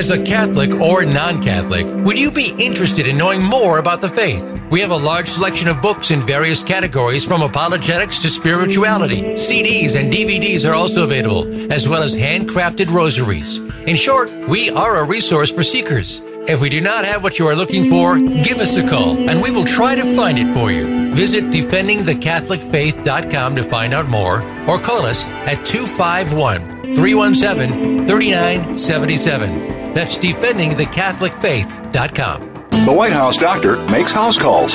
As 0.00 0.10
a 0.10 0.22
Catholic 0.22 0.74
or 0.76 1.04
non 1.04 1.42
Catholic, 1.42 1.86
would 2.06 2.18
you 2.18 2.30
be 2.30 2.54
interested 2.58 3.06
in 3.06 3.18
knowing 3.18 3.42
more 3.42 3.76
about 3.76 4.00
the 4.00 4.08
faith? 4.08 4.58
We 4.70 4.80
have 4.80 4.92
a 4.92 4.96
large 4.96 5.28
selection 5.28 5.68
of 5.68 5.82
books 5.82 6.10
in 6.10 6.22
various 6.22 6.62
categories 6.62 7.26
from 7.26 7.42
apologetics 7.42 8.18
to 8.22 8.30
spirituality. 8.30 9.34
CDs 9.34 10.00
and 10.00 10.10
DVDs 10.10 10.66
are 10.66 10.72
also 10.72 11.04
available, 11.04 11.70
as 11.70 11.86
well 11.86 12.02
as 12.02 12.16
handcrafted 12.16 12.90
rosaries. 12.90 13.58
In 13.86 13.96
short, 13.96 14.30
we 14.48 14.70
are 14.70 15.00
a 15.00 15.04
resource 15.04 15.52
for 15.52 15.62
seekers. 15.62 16.22
If 16.48 16.62
we 16.62 16.70
do 16.70 16.80
not 16.80 17.04
have 17.04 17.22
what 17.22 17.38
you 17.38 17.46
are 17.48 17.54
looking 17.54 17.84
for, 17.84 18.18
give 18.18 18.56
us 18.56 18.78
a 18.78 18.88
call 18.88 19.28
and 19.28 19.42
we 19.42 19.50
will 19.50 19.64
try 19.64 19.96
to 19.96 20.16
find 20.16 20.38
it 20.38 20.50
for 20.54 20.72
you. 20.72 21.14
Visit 21.14 21.50
defendingthecatholicfaith.com 21.50 23.54
to 23.54 23.62
find 23.62 23.92
out 23.92 24.08
more 24.08 24.42
or 24.66 24.78
call 24.78 25.04
us 25.04 25.26
at 25.26 25.62
251 25.66 26.69
317 26.96 28.06
3977. 28.06 29.94
That's 29.94 30.18
defendingthecatholicfaith.com. 30.18 32.50
The 32.86 32.92
White 32.92 33.12
House 33.12 33.36
doctor 33.36 33.76
makes 33.90 34.12
house 34.12 34.38
calls. 34.38 34.74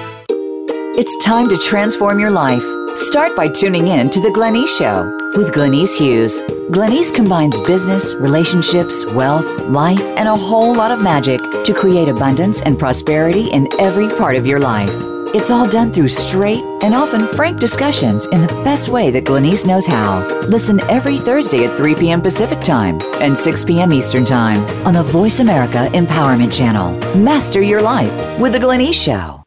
It's 0.93 1.15
time 1.23 1.47
to 1.47 1.55
transform 1.55 2.19
your 2.19 2.31
life. 2.31 2.63
Start 2.97 3.33
by 3.33 3.47
tuning 3.47 3.87
in 3.87 4.09
to 4.09 4.19
The 4.19 4.27
Glenyce 4.27 4.77
Show 4.77 5.05
with 5.37 5.53
Glenyce 5.53 5.97
Hughes. 5.97 6.41
Glenyce 6.69 7.15
combines 7.15 7.57
business, 7.61 8.13
relationships, 8.15 9.05
wealth, 9.13 9.45
life, 9.67 10.01
and 10.01 10.27
a 10.27 10.35
whole 10.35 10.75
lot 10.75 10.91
of 10.91 11.01
magic 11.01 11.39
to 11.39 11.73
create 11.73 12.09
abundance 12.09 12.61
and 12.63 12.77
prosperity 12.77 13.49
in 13.51 13.69
every 13.79 14.09
part 14.09 14.35
of 14.35 14.45
your 14.45 14.59
life. 14.59 14.91
It's 15.33 15.49
all 15.49 15.65
done 15.65 15.93
through 15.93 16.09
straight 16.09 16.61
and 16.83 16.93
often 16.93 17.25
frank 17.25 17.57
discussions 17.57 18.25
in 18.25 18.41
the 18.41 18.61
best 18.65 18.89
way 18.89 19.11
that 19.11 19.23
Glenyce 19.23 19.65
knows 19.65 19.87
how. 19.87 20.27
Listen 20.49 20.81
every 20.89 21.17
Thursday 21.17 21.67
at 21.67 21.77
3 21.77 21.95
p.m. 21.95 22.21
Pacific 22.21 22.59
Time 22.59 22.99
and 23.21 23.37
6 23.37 23.63
p.m. 23.63 23.93
Eastern 23.93 24.25
Time 24.25 24.59
on 24.85 24.93
the 24.93 25.03
Voice 25.03 25.39
America 25.39 25.87
Empowerment 25.93 26.51
Channel. 26.51 26.91
Master 27.15 27.61
your 27.61 27.81
life 27.81 28.11
with 28.41 28.51
The 28.51 28.59
Glenyce 28.59 29.01
Show. 29.01 29.40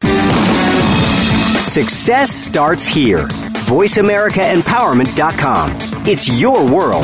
Success 1.75 2.31
starts 2.31 2.87
here. 2.87 3.27
VoiceAmericaEmpowerment.com. 3.67 5.71
It's 6.07 6.39
your 6.39 6.63
world. 6.63 7.03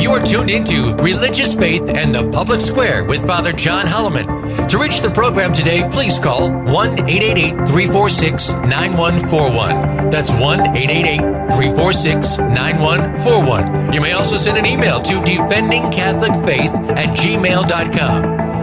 You 0.00 0.12
are 0.12 0.24
tuned 0.24 0.52
into 0.52 0.94
Religious 1.02 1.56
Faith 1.56 1.88
and 1.88 2.14
the 2.14 2.30
Public 2.30 2.60
Square 2.60 3.06
with 3.06 3.26
Father 3.26 3.52
John 3.52 3.86
Holloman. 3.86 4.45
To 4.70 4.78
reach 4.78 5.00
the 5.00 5.10
program 5.10 5.52
today, 5.52 5.88
please 5.92 6.18
call 6.18 6.50
1 6.50 7.08
888 7.08 7.50
346 7.68 8.52
9141. 8.52 10.10
That's 10.10 10.32
1 10.32 10.76
888 10.76 11.20
346 11.54 12.38
9141. 12.38 13.92
You 13.92 14.00
may 14.00 14.10
also 14.12 14.36
send 14.36 14.58
an 14.58 14.66
email 14.66 15.00
to 15.02 15.14
defendingcatholicfaith 15.20 16.96
at 16.96 17.16
gmail.com. 17.16 18.22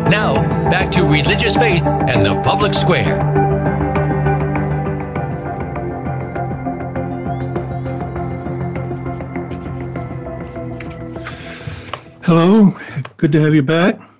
Now, 0.09 0.33
back 0.69 0.91
to 0.91 1.03
Religious 1.03 1.55
Faith 1.55 1.85
and 1.85 2.25
the 2.25 2.41
Public 2.41 2.73
Square. 2.73 3.21
Hello, 12.23 12.77
good 13.15 13.31
to 13.31 13.41
have 13.41 13.55
you 13.55 13.63
back. 13.63 14.12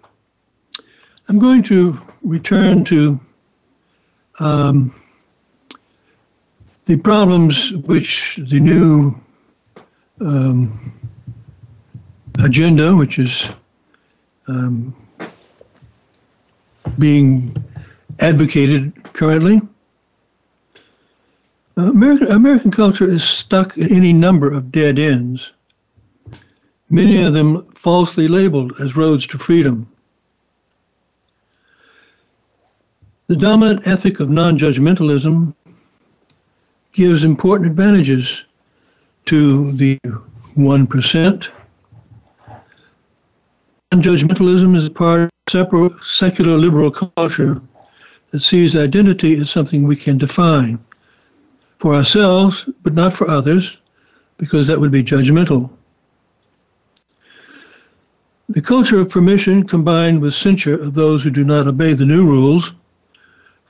I'm 1.30 1.40
going 1.40 1.64
to 1.64 1.98
return 2.22 2.84
to 2.86 3.20
um, 4.40 4.94
the 6.86 6.98
problems 6.98 7.72
which 7.86 8.40
the 8.50 8.60
new 8.60 9.16
um, 10.20 11.00
agenda, 12.44 12.96
which 12.96 13.20
is 13.20 13.48
um, 14.48 14.96
being 17.00 17.56
advocated 18.20 19.14
currently. 19.14 19.62
Uh, 21.78 21.84
American, 21.84 22.28
American 22.32 22.72
culture 22.72 23.10
is 23.10 23.24
stuck 23.28 23.78
in 23.78 23.96
any 23.96 24.14
number 24.14 24.52
of 24.52 24.72
dead 24.72 25.00
ends, 25.00 25.52
many 26.90 27.24
of 27.24 27.34
them 27.34 27.66
falsely 27.82 28.28
labeled 28.28 28.74
as 28.80 28.96
roads 28.96 29.26
to 29.28 29.40
freedom. 29.40 29.88
The 33.28 33.38
dominant 33.38 33.88
ethic 33.88 34.20
of 34.20 34.30
non 34.30 34.60
judgmentalism 34.60 35.54
gives 36.92 37.24
important 37.24 37.70
advantages 37.70 38.44
to 39.28 39.72
the 39.72 39.98
1%. 40.58 41.48
Non 43.92 44.04
judgmentalism 44.04 44.76
is 44.76 44.90
part 44.90 45.30
of 45.56 45.94
secular 46.04 46.58
liberal 46.58 46.92
culture 46.92 47.62
that 48.32 48.42
sees 48.42 48.76
identity 48.76 49.40
as 49.40 49.50
something 49.50 49.88
we 49.88 49.96
can 49.96 50.18
define 50.18 50.78
for 51.80 51.96
ourselves, 51.96 52.68
but 52.82 52.94
not 52.94 53.16
for 53.16 53.30
others, 53.30 53.78
because 54.38 54.68
that 54.68 54.82
would 54.82 54.92
be 54.92 55.04
judgmental. 55.04 55.70
The 58.50 58.62
culture 58.62 59.00
of 59.00 59.10
permission 59.10 59.66
combined 59.66 60.22
with 60.22 60.34
censure 60.34 60.76
of 60.76 60.94
those 60.94 61.24
who 61.24 61.30
do 61.30 61.46
not 61.46 61.68
obey 61.68 61.94
the 61.94 62.06
new 62.06 62.26
rules 62.26 62.74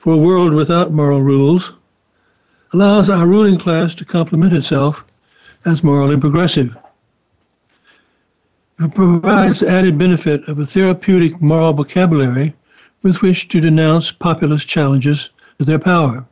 for 0.04 0.12
a 0.12 0.18
world 0.18 0.52
without 0.52 0.92
moral 0.92 1.22
rules 1.22 1.72
allows 2.74 3.08
our 3.08 3.26
ruling 3.26 3.58
class 3.58 3.94
to 3.94 4.04
compliment 4.04 4.52
itself 4.52 5.02
as 5.64 5.82
morally 5.82 6.20
progressive. 6.20 6.76
It 8.80 8.94
provides 8.94 9.60
the 9.60 9.70
added 9.70 9.98
benefit 9.98 10.46
of 10.46 10.58
a 10.58 10.66
therapeutic 10.66 11.40
moral 11.40 11.72
vocabulary 11.72 12.54
with 13.02 13.22
which 13.22 13.48
to 13.48 13.60
denounce 13.60 14.12
populist 14.12 14.68
challenges 14.68 15.30
to 15.58 15.64
their 15.64 15.78
power. 15.78 16.26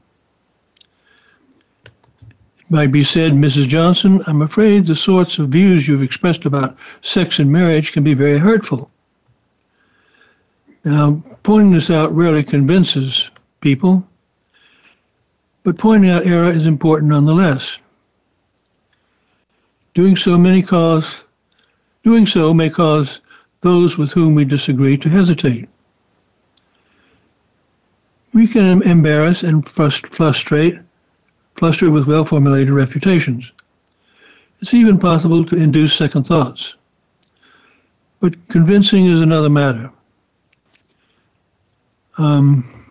It 1.86 2.68
might 2.68 2.92
be 2.92 3.04
said, 3.04 3.32
Mrs. 3.32 3.68
Johnson, 3.68 4.20
I'm 4.26 4.42
afraid 4.42 4.86
the 4.86 4.96
sorts 4.96 5.38
of 5.38 5.48
views 5.48 5.88
you've 5.88 6.02
expressed 6.02 6.44
about 6.44 6.76
sex 7.00 7.38
and 7.38 7.50
marriage 7.50 7.92
can 7.92 8.04
be 8.04 8.12
very 8.12 8.38
hurtful. 8.38 8.90
Now, 10.84 11.22
pointing 11.42 11.72
this 11.72 11.88
out 11.88 12.14
rarely 12.14 12.44
convinces 12.44 13.30
people, 13.62 14.06
but 15.64 15.78
pointing 15.78 16.10
out 16.10 16.26
error 16.26 16.50
is 16.50 16.66
important 16.66 17.10
nonetheless. 17.10 17.78
Doing 19.94 20.16
so 20.16 20.36
many 20.36 20.62
cause 20.62 21.22
doing 22.02 22.26
so 22.26 22.52
may 22.52 22.68
cause 22.68 23.20
those 23.62 23.96
with 23.96 24.12
whom 24.12 24.34
we 24.34 24.44
disagree 24.44 24.96
to 24.98 25.08
hesitate. 25.08 25.68
We 28.34 28.52
can 28.52 28.82
embarrass 28.82 29.42
and 29.42 29.66
frustrate, 29.68 30.74
fluster 31.58 31.90
with 31.90 32.08
well 32.08 32.24
formulated 32.24 32.70
refutations. 32.70 33.50
It's 34.60 34.74
even 34.74 34.98
possible 34.98 35.44
to 35.46 35.56
induce 35.56 35.96
second 35.96 36.24
thoughts. 36.24 36.74
But 38.20 38.34
convincing 38.48 39.06
is 39.06 39.20
another 39.20 39.50
matter. 39.50 39.90
Um, 42.16 42.81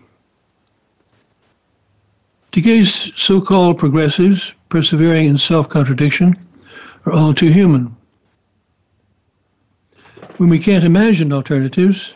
Today's 2.52 3.14
so-called 3.16 3.80
progressives, 3.80 4.54
persevering 4.68 5.26
in 5.26 5.38
self-contradiction, 5.38 6.36
are 7.06 7.14
all 7.14 7.34
too 7.34 7.50
human. 7.50 7.96
When 10.36 10.50
we 10.50 10.62
can't 10.62 10.84
imagine 10.84 11.32
alternatives, 11.32 12.12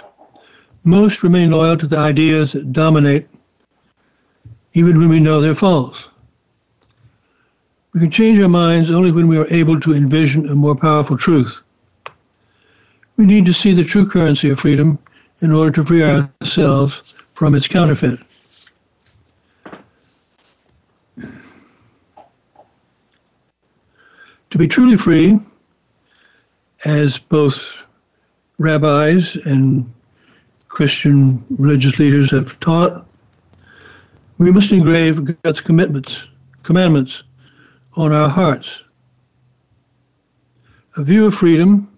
most 0.84 1.24
remain 1.24 1.52
loyal 1.52 1.78
to 1.78 1.88
the 1.88 1.98
ideas 1.98 2.52
that 2.52 2.74
dominate, 2.74 3.30
even 4.74 5.00
when 5.00 5.08
we 5.08 5.22
know 5.22 5.40
they're 5.40 5.56
false. 5.56 6.10
We 7.94 8.02
can 8.02 8.12
change 8.12 8.38
our 8.42 8.50
minds 8.50 8.92
only 8.92 9.14
when 9.14 9.30
we 9.30 9.38
are 9.38 9.48
able 9.48 9.80
to 9.80 9.94
envision 9.94 10.50
a 10.50 10.56
more 10.56 10.76
powerful 10.76 11.18
truth. 11.18 11.62
We 13.16 13.26
need 13.26 13.46
to 13.46 13.54
see 13.54 13.74
the 13.74 13.86
true 13.86 14.06
currency 14.06 14.50
of 14.50 14.60
freedom 14.60 15.00
in 15.42 15.54
order 15.54 15.72
to 15.72 15.86
free 15.86 16.04
ourselves 16.04 17.02
from 17.36 17.56
its 17.56 17.70
counterfeit. 17.70 18.20
To 24.56 24.60
be 24.60 24.70
truly 24.70 24.96
free, 24.96 25.38
as 26.86 27.20
both 27.30 27.56
rabbis 28.58 29.38
and 29.44 29.94
Christian 30.70 31.44
religious 31.50 32.00
leaders 32.00 32.32
have 32.32 32.58
taught, 32.62 33.06
we 34.38 34.54
must 34.54 34.72
engrave 34.72 35.42
God's 35.44 35.60
commitments, 35.60 36.28
commandments 36.64 37.24
on 37.96 38.14
our 38.14 38.30
hearts. 38.30 38.84
A 40.96 41.04
view 41.04 41.26
of 41.26 41.34
freedom, 41.34 41.92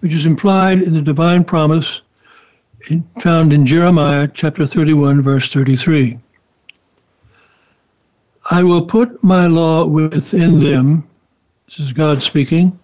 which 0.00 0.12
is 0.12 0.26
implied 0.26 0.82
in 0.82 0.92
the 0.92 1.00
divine 1.00 1.44
promise 1.44 2.02
found 3.22 3.54
in 3.54 3.64
Jeremiah 3.64 4.28
chapter 4.34 4.66
31, 4.66 5.22
verse 5.22 5.50
33. 5.50 6.18
I 8.48 8.62
will 8.62 8.86
put 8.86 9.22
my 9.24 9.46
law 9.46 9.86
within 9.86 10.62
them, 10.62 11.08
this 11.66 11.80
is 11.80 11.92
God 11.92 12.22
speaking, 12.22 12.78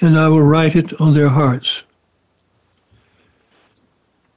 and 0.00 0.16
I 0.16 0.28
will 0.28 0.42
write 0.42 0.76
it 0.76 0.92
on 1.00 1.14
their 1.14 1.28
hearts. 1.28 1.82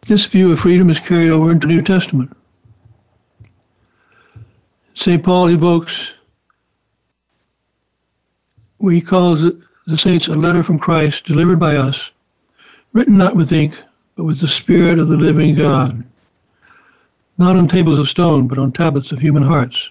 This 0.07 0.25
view 0.27 0.51
of 0.51 0.59
freedom 0.59 0.89
is 0.89 0.99
carried 0.99 1.29
over 1.29 1.51
into 1.51 1.67
the 1.67 1.73
New 1.73 1.83
Testament. 1.83 2.35
St. 4.95 5.23
Paul 5.23 5.49
evokes, 5.49 6.13
he 8.81 9.01
calls 9.01 9.43
the 9.85 9.97
saints 9.97 10.27
a 10.27 10.31
letter 10.31 10.63
from 10.63 10.79
Christ 10.79 11.25
delivered 11.25 11.59
by 11.59 11.75
us, 11.75 12.11
written 12.93 13.17
not 13.17 13.35
with 13.35 13.51
ink, 13.51 13.75
but 14.15 14.23
with 14.23 14.41
the 14.41 14.47
Spirit 14.47 14.97
of 14.97 15.07
the 15.07 15.17
living 15.17 15.55
God, 15.55 16.03
not 17.37 17.55
on 17.55 17.67
tables 17.67 17.99
of 17.99 18.07
stone, 18.07 18.47
but 18.47 18.57
on 18.57 18.71
tablets 18.71 19.11
of 19.11 19.19
human 19.19 19.43
hearts. 19.43 19.89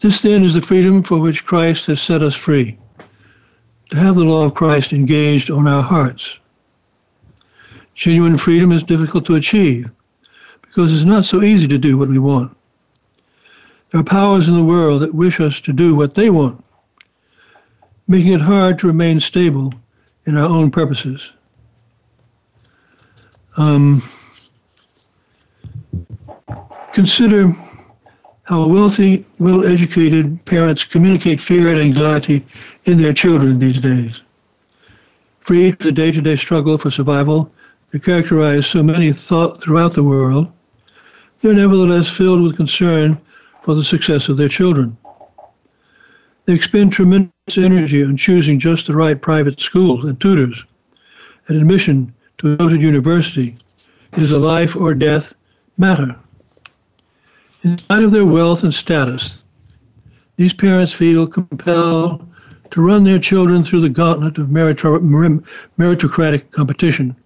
This 0.00 0.22
then 0.22 0.44
is 0.44 0.54
the 0.54 0.62
freedom 0.62 1.02
for 1.02 1.20
which 1.20 1.44
Christ 1.44 1.84
has 1.86 2.00
set 2.00 2.22
us 2.22 2.34
free, 2.34 2.78
to 3.90 3.96
have 3.98 4.14
the 4.14 4.24
law 4.24 4.46
of 4.46 4.54
Christ 4.54 4.94
engaged 4.94 5.50
on 5.50 5.68
our 5.68 5.82
hearts. 5.82 6.38
Genuine 7.94 8.38
freedom 8.38 8.72
is 8.72 8.82
difficult 8.82 9.26
to 9.26 9.34
achieve 9.34 9.90
because 10.62 10.94
it's 10.94 11.04
not 11.04 11.26
so 11.26 11.42
easy 11.42 11.68
to 11.68 11.76
do 11.76 11.98
what 11.98 12.08
we 12.08 12.18
want. 12.18 12.56
There 13.90 14.00
are 14.00 14.04
powers 14.04 14.48
in 14.48 14.54
the 14.54 14.64
world 14.64 15.02
that 15.02 15.14
wish 15.14 15.38
us 15.38 15.60
to 15.62 15.72
do 15.72 15.94
what 15.94 16.14
they 16.14 16.30
want, 16.30 16.64
making 18.08 18.32
it 18.32 18.40
hard 18.40 18.78
to 18.78 18.86
remain 18.86 19.20
stable 19.20 19.74
in 20.24 20.38
our 20.38 20.48
own 20.48 20.70
purposes. 20.70 21.30
Um, 23.58 24.00
consider 26.94 27.54
how 28.50 28.66
wealthy, 28.66 29.24
well 29.38 29.64
educated 29.64 30.44
parents 30.44 30.82
communicate 30.82 31.40
fear 31.40 31.68
and 31.68 31.78
anxiety 31.78 32.44
in 32.84 33.00
their 33.00 33.12
children 33.12 33.60
these 33.60 33.78
days. 33.78 34.22
Free 35.38 35.70
to 35.70 35.84
the 35.84 35.92
day 35.92 36.10
to 36.10 36.20
day 36.20 36.34
struggle 36.34 36.76
for 36.76 36.90
survival 36.90 37.52
that 37.92 38.02
characterize 38.02 38.66
so 38.66 38.82
many 38.82 39.12
thought 39.12 39.62
throughout 39.62 39.94
the 39.94 40.02
world, 40.02 40.48
they're 41.40 41.54
nevertheless 41.54 42.16
filled 42.16 42.42
with 42.42 42.56
concern 42.56 43.20
for 43.62 43.76
the 43.76 43.84
success 43.84 44.28
of 44.28 44.36
their 44.36 44.48
children. 44.48 44.96
They 46.46 46.54
expend 46.54 46.92
tremendous 46.92 47.30
energy 47.56 48.02
on 48.02 48.16
choosing 48.16 48.58
just 48.58 48.88
the 48.88 48.96
right 48.96 49.22
private 49.22 49.60
schools 49.60 50.04
and 50.04 50.20
tutors, 50.20 50.64
and 51.46 51.56
admission 51.56 52.12
to 52.38 52.54
a 52.54 52.56
noted 52.56 52.82
university. 52.82 53.56
is 54.14 54.32
a 54.32 54.38
life 54.38 54.74
or 54.74 54.92
death 54.92 55.34
matter. 55.78 56.16
In 57.62 57.76
spite 57.76 58.02
of 58.02 58.10
their 58.10 58.24
wealth 58.24 58.62
and 58.62 58.72
status, 58.72 59.36
these 60.36 60.54
parents 60.54 60.94
feel 60.94 61.26
compelled 61.26 62.26
to 62.70 62.80
run 62.80 63.04
their 63.04 63.18
children 63.18 63.64
through 63.64 63.82
the 63.82 63.90
gauntlet 63.90 64.38
of 64.38 64.48
meritocratic 64.48 66.50
competition. 66.52 67.16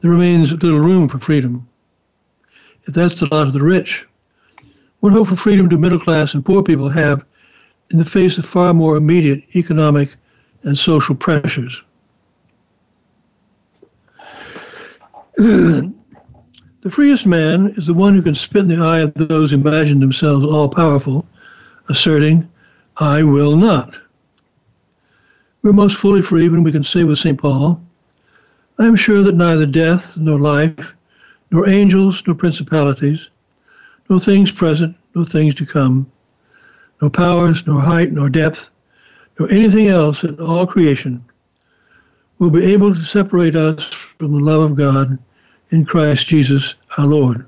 There 0.00 0.10
remains 0.10 0.52
little 0.52 0.80
room 0.80 1.08
for 1.08 1.18
freedom. 1.18 1.66
If 2.86 2.92
that's 2.94 3.20
the 3.20 3.28
lot 3.30 3.46
of 3.46 3.54
the 3.54 3.62
rich, 3.62 4.04
what 5.00 5.14
hope 5.14 5.28
for 5.28 5.36
freedom 5.36 5.68
do 5.68 5.78
middle 5.78 6.00
class 6.00 6.34
and 6.34 6.44
poor 6.44 6.62
people 6.62 6.90
have 6.90 7.24
in 7.90 7.98
the 7.98 8.04
face 8.04 8.36
of 8.38 8.44
far 8.44 8.74
more 8.74 8.96
immediate 8.96 9.56
economic 9.56 10.10
and 10.64 10.76
social 10.76 11.14
pressures? 11.14 11.80
The 16.82 16.90
freest 16.90 17.26
man 17.26 17.74
is 17.76 17.86
the 17.86 17.94
one 17.94 18.16
who 18.16 18.22
can 18.22 18.34
spit 18.34 18.62
in 18.62 18.68
the 18.68 18.84
eye 18.84 18.98
of 18.98 19.14
those 19.14 19.52
who 19.52 19.56
imagine 19.56 20.00
themselves 20.00 20.44
all 20.44 20.68
powerful, 20.68 21.24
asserting, 21.88 22.48
I 22.96 23.22
will 23.22 23.56
not. 23.56 23.94
We're 25.62 25.72
most 25.72 25.98
fully 25.98 26.22
free 26.22 26.48
when 26.48 26.64
we 26.64 26.72
can 26.72 26.82
say 26.82 27.04
with 27.04 27.18
St. 27.18 27.40
Paul, 27.40 27.80
I 28.80 28.86
am 28.86 28.96
sure 28.96 29.22
that 29.22 29.36
neither 29.36 29.64
death 29.64 30.16
nor 30.16 30.40
life, 30.40 30.94
nor 31.52 31.68
angels 31.68 32.20
nor 32.26 32.34
principalities, 32.34 33.28
nor 34.10 34.18
things 34.18 34.50
present 34.50 34.96
nor 35.14 35.24
things 35.24 35.54
to 35.56 35.66
come, 35.66 36.10
nor 37.00 37.10
powers 37.10 37.62
nor 37.64 37.80
height 37.80 38.10
nor 38.10 38.28
depth, 38.28 38.70
nor 39.38 39.48
anything 39.52 39.86
else 39.86 40.24
in 40.24 40.40
all 40.40 40.66
creation 40.66 41.24
will 42.40 42.50
be 42.50 42.72
able 42.72 42.92
to 42.92 43.04
separate 43.04 43.54
us 43.54 43.88
from 44.18 44.32
the 44.32 44.44
love 44.44 44.68
of 44.68 44.76
God 44.76 45.16
in 45.72 45.84
Christ 45.84 46.28
Jesus 46.28 46.74
our 46.98 47.06
Lord. 47.06 47.46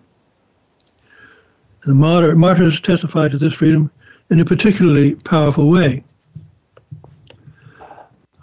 The 1.84 1.94
martyrs 1.94 2.80
testify 2.80 3.28
to 3.28 3.38
this 3.38 3.54
freedom 3.54 3.90
in 4.30 4.40
a 4.40 4.44
particularly 4.44 5.16
powerful 5.16 5.70
way. 5.70 6.02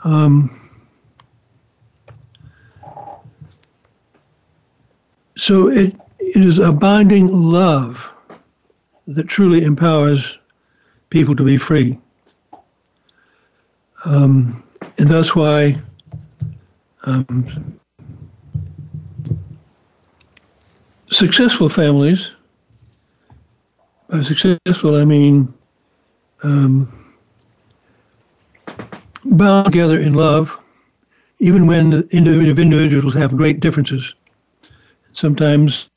Um, 0.03 0.57
so 5.35 5.67
it, 5.69 5.95
it 6.19 6.43
is 6.43 6.59
a 6.59 6.71
binding 6.71 7.27
love 7.27 7.97
that 9.07 9.27
truly 9.27 9.63
empowers 9.63 10.37
people 11.09 11.35
to 11.35 11.43
be 11.43 11.57
free. 11.57 11.99
Um, 14.05 14.63
and 14.97 15.09
that's 15.09 15.35
why 15.35 15.81
um, 17.03 17.79
successful 21.21 21.69
families, 21.69 22.31
by 24.09 24.23
successful 24.23 24.95
I 24.95 25.05
mean 25.05 25.53
um, 26.41 27.13
bound 29.25 29.65
together 29.65 29.99
in 29.99 30.15
love, 30.15 30.49
even 31.37 31.67
when 31.67 32.09
individual 32.09 32.57
individuals 32.57 33.13
have 33.13 33.37
great 33.37 33.59
differences. 33.59 34.15
Sometimes 35.13 35.87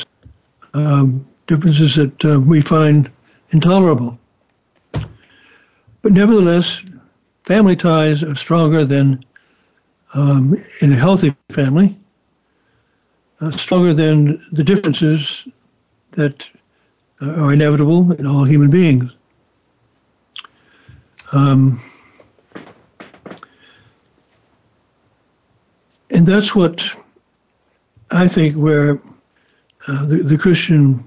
um, 0.75 1.27
differences 1.47 1.95
that 1.95 2.25
uh, 2.27 2.39
we 2.39 2.61
find 2.61 3.11
intolerable. 3.49 4.19
But 6.03 6.13
nevertheless, 6.13 6.83
family 7.45 7.77
ties 7.77 8.23
are 8.23 8.35
stronger 8.35 8.85
than 8.85 9.25
um, 10.13 10.63
in 10.83 10.93
a 10.93 10.97
healthy 10.97 11.35
family, 11.51 11.97
uh, 13.45 13.51
stronger 13.51 13.93
than 13.93 14.43
the 14.53 14.65
differences 14.65 15.47
that 16.13 16.49
are 17.21 17.53
inevitable 17.53 18.13
in 18.13 18.27
all 18.27 18.45
human 18.45 18.71
beings. 18.71 19.11
Um, 21.33 21.81
and 26.11 26.27
that's 26.27 26.55
what 26.55 26.89
I 28.11 28.29
think 28.29 28.57
where 28.57 28.99
uh, 29.89 30.07
the, 30.07 30.23
the 30.23 30.39
Christian 30.39 31.07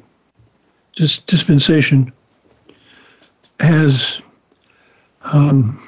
dis- 0.96 1.20
dispensation 1.20 2.12
has 3.60 4.22
um, 5.22 5.82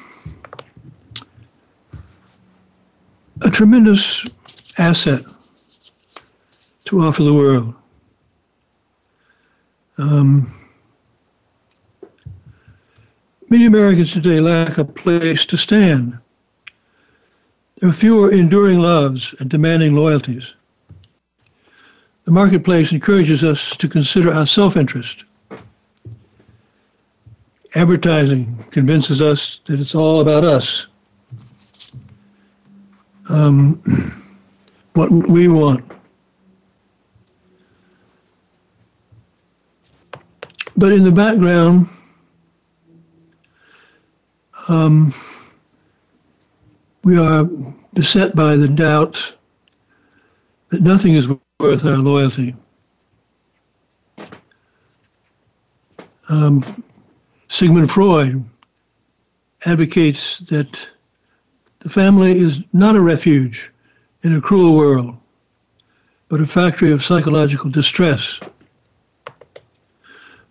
a 3.41 3.51
tremendous 3.51 4.25
asset 4.79 5.23
to 6.89 7.01
offer 7.01 7.21
the 7.21 7.33
world. 7.33 7.71
Um, 9.99 10.51
many 13.47 13.67
Americans 13.67 14.11
today 14.11 14.39
lack 14.39 14.79
a 14.79 14.83
place 14.85 15.45
to 15.45 15.55
stand. 15.57 16.17
There 17.77 17.91
are 17.91 17.93
fewer 17.93 18.31
enduring 18.31 18.79
loves 18.79 19.35
and 19.39 19.51
demanding 19.51 19.95
loyalties. 19.95 20.55
The 22.23 22.31
marketplace 22.31 22.91
encourages 22.91 23.43
us 23.43 23.77
to 23.77 23.87
consider 23.87 24.33
our 24.33 24.47
self 24.47 24.75
interest. 24.75 25.25
Advertising 27.75 28.65
convinces 28.71 29.21
us 29.21 29.61
that 29.65 29.79
it's 29.79 29.93
all 29.93 30.21
about 30.21 30.43
us. 30.43 30.87
Um, 33.27 33.79
what 34.93 35.11
we 35.29 35.47
want. 35.47 35.85
But 40.79 40.93
in 40.93 41.03
the 41.03 41.11
background, 41.11 41.89
um, 44.69 45.13
we 47.03 47.17
are 47.17 47.43
beset 47.93 48.33
by 48.33 48.55
the 48.55 48.69
doubt 48.69 49.17
that 50.71 50.81
nothing 50.81 51.15
is 51.15 51.27
worth 51.59 51.83
our 51.83 51.97
loyalty. 51.97 52.55
Um, 56.29 56.81
Sigmund 57.49 57.91
Freud 57.91 58.45
advocates 59.65 60.41
that 60.49 60.69
the 61.79 61.89
family 61.89 62.39
is 62.39 62.59
not 62.71 62.95
a 62.95 63.01
refuge 63.01 63.69
in 64.23 64.33
a 64.33 64.39
cruel 64.39 64.77
world, 64.77 65.17
but 66.29 66.39
a 66.39 66.47
factory 66.47 66.93
of 66.93 67.03
psychological 67.03 67.69
distress. 67.69 68.39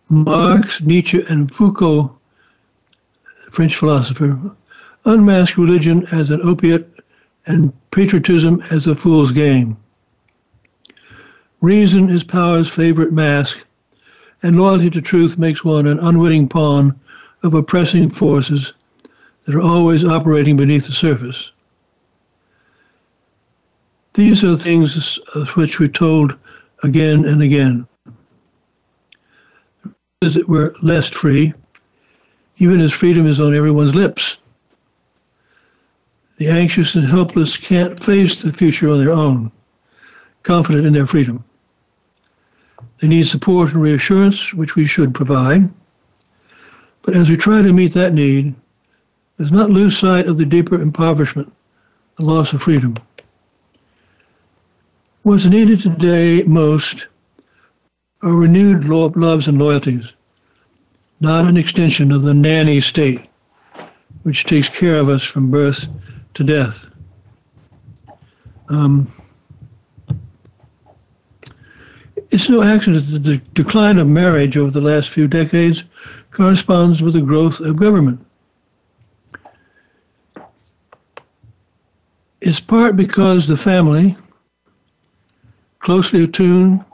Marx, 0.09 0.80
Nietzsche, 0.82 1.22
and 1.28 1.52
Foucault, 1.52 2.16
French 3.52 3.76
philosopher, 3.76 4.38
unmask 5.04 5.56
religion 5.56 6.06
as 6.12 6.30
an 6.30 6.40
opiate 6.42 6.88
and 7.46 7.72
patriotism 7.90 8.62
as 8.70 8.86
a 8.86 8.94
fool's 8.94 9.32
game. 9.32 9.76
Reason 11.61 12.11
is 12.11 12.22
power's 12.24 12.70
favorite 12.74 13.12
mask, 13.12 13.56
and 14.42 14.56
loyalty 14.56 14.90
to 14.90 15.02
truth 15.02 15.36
makes 15.38 15.64
one 15.64 15.86
an 15.86 15.98
unwitting 15.98 16.48
pawn 16.48 16.98
of 17.42 17.54
oppressing 17.54 18.11
forces 18.11 18.72
that 19.46 19.54
are 19.54 19.61
always 19.61 20.04
operating 20.04 20.56
beneath 20.56 20.86
the 20.86 20.92
surface. 20.92 21.50
These 24.14 24.44
are 24.44 24.56
things 24.56 25.18
of 25.34 25.48
which 25.56 25.78
we're 25.78 25.88
told 25.88 26.36
again 26.82 27.24
and 27.24 27.42
again. 27.42 27.86
Is 30.20 30.36
it 30.36 30.48
we're 30.48 30.74
less 30.82 31.08
free, 31.08 31.54
even 32.56 32.80
as 32.80 32.90
freedom 32.90 33.24
is 33.28 33.38
on 33.38 33.54
everyone's 33.54 33.94
lips. 33.94 34.36
The 36.38 36.48
anxious 36.48 36.96
and 36.96 37.06
helpless 37.06 37.56
can't 37.56 38.02
face 38.02 38.42
the 38.42 38.52
future 38.52 38.90
on 38.90 38.98
their 38.98 39.12
own, 39.12 39.52
confident 40.42 40.86
in 40.88 40.92
their 40.92 41.06
freedom. 41.06 41.44
They 42.98 43.06
need 43.06 43.28
support 43.28 43.72
and 43.72 43.80
reassurance, 43.80 44.52
which 44.52 44.74
we 44.74 44.86
should 44.86 45.14
provide. 45.14 45.70
But 47.02 47.14
as 47.14 47.30
we 47.30 47.36
try 47.36 47.62
to 47.62 47.72
meet 47.72 47.92
that 47.92 48.12
need, 48.12 48.56
let's 49.38 49.52
not 49.52 49.70
lose 49.70 49.96
sight 49.96 50.26
of 50.26 50.36
the 50.36 50.44
deeper 50.44 50.82
impoverishment, 50.82 51.52
the 52.16 52.24
loss 52.24 52.52
of 52.52 52.60
freedom. 52.60 52.96
What's 55.22 55.46
needed 55.46 55.78
today 55.78 56.42
most 56.42 57.06
are 58.22 58.34
renewed 58.34 58.84
loves 58.84 59.48
and 59.48 59.58
loyalties, 59.58 60.12
not 61.20 61.46
an 61.46 61.56
extension 61.56 62.12
of 62.12 62.22
the 62.22 62.34
nanny 62.34 62.80
state, 62.80 63.20
which 64.22 64.44
takes 64.44 64.68
care 64.68 64.96
of 64.96 65.08
us 65.08 65.22
from 65.22 65.50
birth 65.50 65.86
to 66.34 66.44
death. 66.44 66.88
Um, 68.68 69.10
It's 72.30 72.50
no 72.50 72.62
accident 72.62 73.10
that 73.10 73.22
the 73.22 73.38
decline 73.54 73.98
of 73.98 74.06
marriage 74.06 74.58
over 74.58 74.70
the 74.70 74.82
last 74.82 75.08
few 75.08 75.26
decades 75.26 75.84
corresponds 76.30 77.02
with 77.02 77.14
the 77.14 77.22
growth 77.22 77.60
of 77.60 77.76
government. 77.76 78.24
It's 82.42 82.60
part 82.60 82.96
because 82.96 83.48
the 83.48 83.56
family, 83.56 84.14
closely 85.80 86.24
attuned 86.24 86.84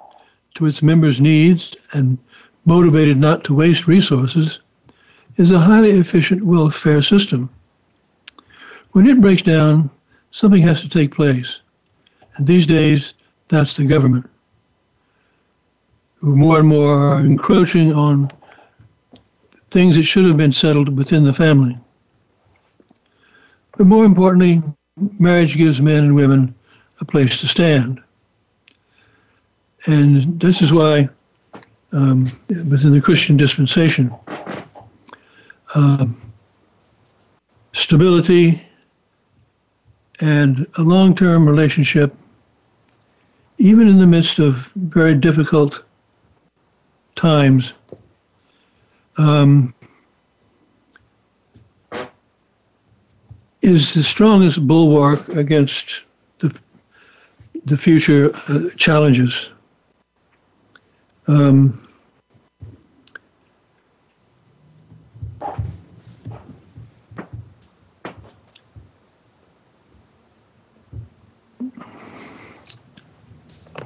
to 0.54 0.66
its 0.66 0.82
members' 0.82 1.20
needs 1.20 1.76
and 1.92 2.18
motivated 2.64 3.18
not 3.18 3.44
to 3.44 3.54
waste 3.54 3.86
resources, 3.86 4.60
is 5.36 5.50
a 5.50 5.58
highly 5.58 5.90
efficient 5.90 6.44
welfare 6.44 7.02
system. 7.02 7.50
When 8.92 9.06
it 9.06 9.20
breaks 9.20 9.42
down, 9.42 9.90
something 10.30 10.62
has 10.62 10.80
to 10.82 10.88
take 10.88 11.12
place. 11.12 11.60
And 12.36 12.46
these 12.46 12.66
days, 12.66 13.14
that's 13.48 13.76
the 13.76 13.86
government 13.86 14.28
who 16.24 16.34
more 16.34 16.58
and 16.58 16.68
more 16.68 16.96
are 16.96 17.20
encroaching 17.20 17.92
on 17.92 18.30
things 19.70 19.96
that 19.96 20.04
should 20.04 20.24
have 20.24 20.38
been 20.38 20.52
settled 20.52 20.96
within 20.96 21.22
the 21.22 21.34
family. 21.34 21.78
But 23.76 23.86
more 23.86 24.06
importantly, 24.06 24.62
marriage 25.18 25.56
gives 25.56 25.82
men 25.82 26.04
and 26.04 26.14
women 26.14 26.54
a 27.00 27.04
place 27.04 27.40
to 27.40 27.46
stand. 27.46 28.00
And 29.86 30.40
this 30.40 30.62
is 30.62 30.72
why, 30.72 31.08
um, 31.92 32.24
within 32.70 32.92
the 32.92 33.00
Christian 33.00 33.36
dispensation, 33.36 34.14
um, 35.74 36.20
stability 37.72 38.62
and 40.20 40.66
a 40.78 40.82
long 40.82 41.14
term 41.14 41.48
relationship 41.48 42.14
even 43.58 43.88
in 43.88 43.98
the 43.98 44.06
midst 44.06 44.38
of 44.38 44.70
very 44.74 45.14
difficult 45.14 45.82
times, 47.14 47.72
um, 49.16 49.72
is 53.62 53.94
the 53.94 54.02
strongest 54.02 54.66
bulwark 54.66 55.28
against 55.30 56.02
the, 56.40 56.54
the 57.64 57.76
future 57.76 58.34
uh, 58.48 58.68
challenges. 58.76 59.48
Um, 61.26 61.80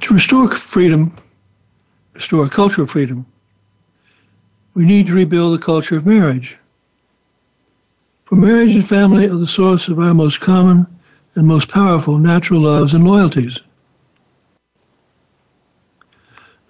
to 0.01 0.13
restore 0.13 0.49
freedom, 0.49 1.15
restore 2.13 2.45
of 2.45 2.91
freedom, 2.91 3.25
we 4.73 4.83
need 4.83 5.07
to 5.07 5.13
rebuild 5.13 5.57
the 5.57 5.63
culture 5.63 5.95
of 5.95 6.05
marriage. 6.05 6.57
For 8.25 8.35
marriage 8.35 8.75
and 8.75 8.87
family 8.87 9.27
are 9.27 9.37
the 9.37 9.47
source 9.47 9.87
of 9.87 9.97
our 9.99 10.13
most 10.13 10.41
common 10.41 10.85
and 11.35 11.47
most 11.47 11.69
powerful 11.69 12.17
natural 12.17 12.61
loves 12.61 12.93
and 12.93 13.03
loyalties. 13.03 13.59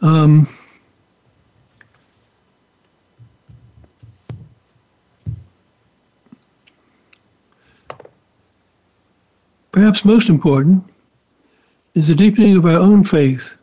Um, 0.01 0.47
perhaps 9.79 10.03
most 10.03 10.27
important 10.27 10.83
is 11.95 12.09
the 12.09 12.15
deepening 12.15 12.57
of 12.57 12.65
our 12.65 12.75
own 12.75 13.01
faith, 13.01 13.53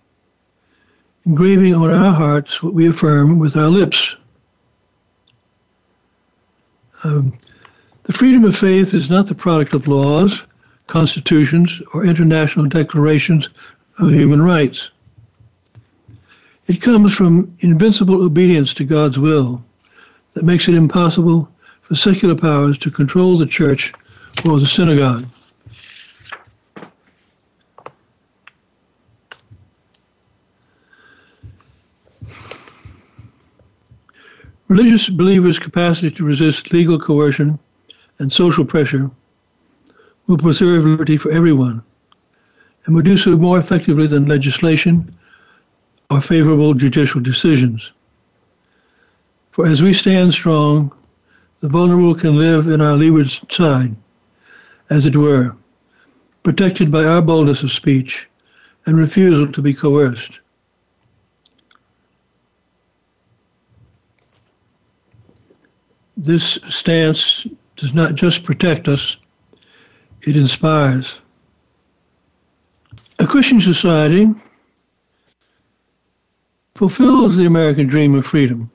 engraving 1.27 1.75
on 1.75 1.91
our 1.91 2.15
hearts 2.15 2.63
what 2.63 2.73
we 2.73 2.89
affirm 2.89 3.39
with 3.39 3.55
our 3.55 3.69
lips. 3.69 4.17
Um, 7.05 7.39
the 8.05 8.15
freedom 8.15 8.47
of 8.47 8.57
faith 8.57 8.95
is 8.95 9.11
not 9.11 9.27
the 9.27 9.35
product 9.35 9.75
of 9.75 9.89
laws, 9.89 10.41
constitutions, 10.87 11.83
or 11.93 12.07
international 12.07 12.67
declarations 12.67 13.51
of 13.99 14.09
human 14.09 14.41
rights. 14.41 14.91
It 16.67 16.81
comes 16.81 17.15
from 17.15 17.55
invincible 17.61 18.25
obedience 18.25 18.73
to 18.75 18.87
God's 18.87 19.19
will 19.19 19.63
that 20.33 20.45
makes 20.45 20.67
it 20.67 20.75
impossible 20.75 21.47
for 21.83 21.95
secular 21.95 22.35
powers 22.35 22.79
to 22.79 22.91
control 22.91 23.37
the 23.37 23.45
church 23.45 23.93
or 24.47 24.59
the 24.59 24.67
synagogue. 24.67 25.27
Religious 34.69 35.09
believers' 35.09 35.61
capacity 35.61 36.11
to 36.11 36.25
resist 36.25 36.73
legal 36.73 36.99
coercion 36.99 37.59
and 38.19 38.33
social 38.33 38.65
pressure 38.65 39.09
will 40.27 40.39
preserve 40.39 40.85
liberty 40.85 41.17
for 41.17 41.31
everyone 41.31 41.83
and 42.85 42.95
will 42.95 43.03
do 43.03 43.17
so 43.17 43.37
more 43.37 43.59
effectively 43.59 44.09
than 44.09 44.27
legislation 44.27 45.15
or 46.11 46.21
favorable 46.21 46.75
judicial 46.75 47.21
decisions. 47.21 47.93
For 49.53 49.67
as 49.67 49.83
we 49.83 49.93
stand 49.93 50.33
strong, 50.33 50.93
the 51.61 51.69
vulnerable 51.69 52.15
can 52.15 52.37
live 52.37 52.67
in 52.67 52.81
our 52.81 52.97
leeward 52.97 53.29
side, 53.29 53.95
as 54.91 55.07
it 55.07 55.17
were, 55.17 55.55
protected 56.43 56.91
by 56.91 57.05
our 57.05 57.23
boldness 57.23 57.63
of 57.63 57.73
speech 57.73 58.29
and 58.85 58.97
refusal 58.97 59.51
to 59.53 59.63
be 59.63 59.73
coerced. 59.73 60.41
This 66.17 66.59
stance 66.69 67.47
does 67.77 67.93
not 67.93 68.15
just 68.15 68.43
protect 68.43 68.89
us, 68.89 69.19
it 70.23 70.37
inspires. 70.37 71.19
A 73.19 73.27
Christian 73.27 73.61
society 73.61 74.29
fulfills 76.75 77.37
the 77.37 77.47
American 77.47 77.87
dream 77.87 78.15
of 78.15 78.25
freedom. 78.25 78.71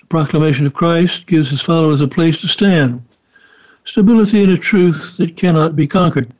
The 0.00 0.06
proclamation 0.06 0.66
of 0.66 0.74
Christ 0.74 1.26
gives 1.26 1.50
his 1.50 1.62
followers 1.62 2.00
a 2.00 2.08
place 2.08 2.40
to 2.40 2.48
stand, 2.48 3.02
stability 3.84 4.42
in 4.42 4.50
a 4.50 4.58
truth 4.58 5.16
that 5.18 5.36
cannot 5.36 5.74
be 5.74 5.88
conquered. 5.88 6.32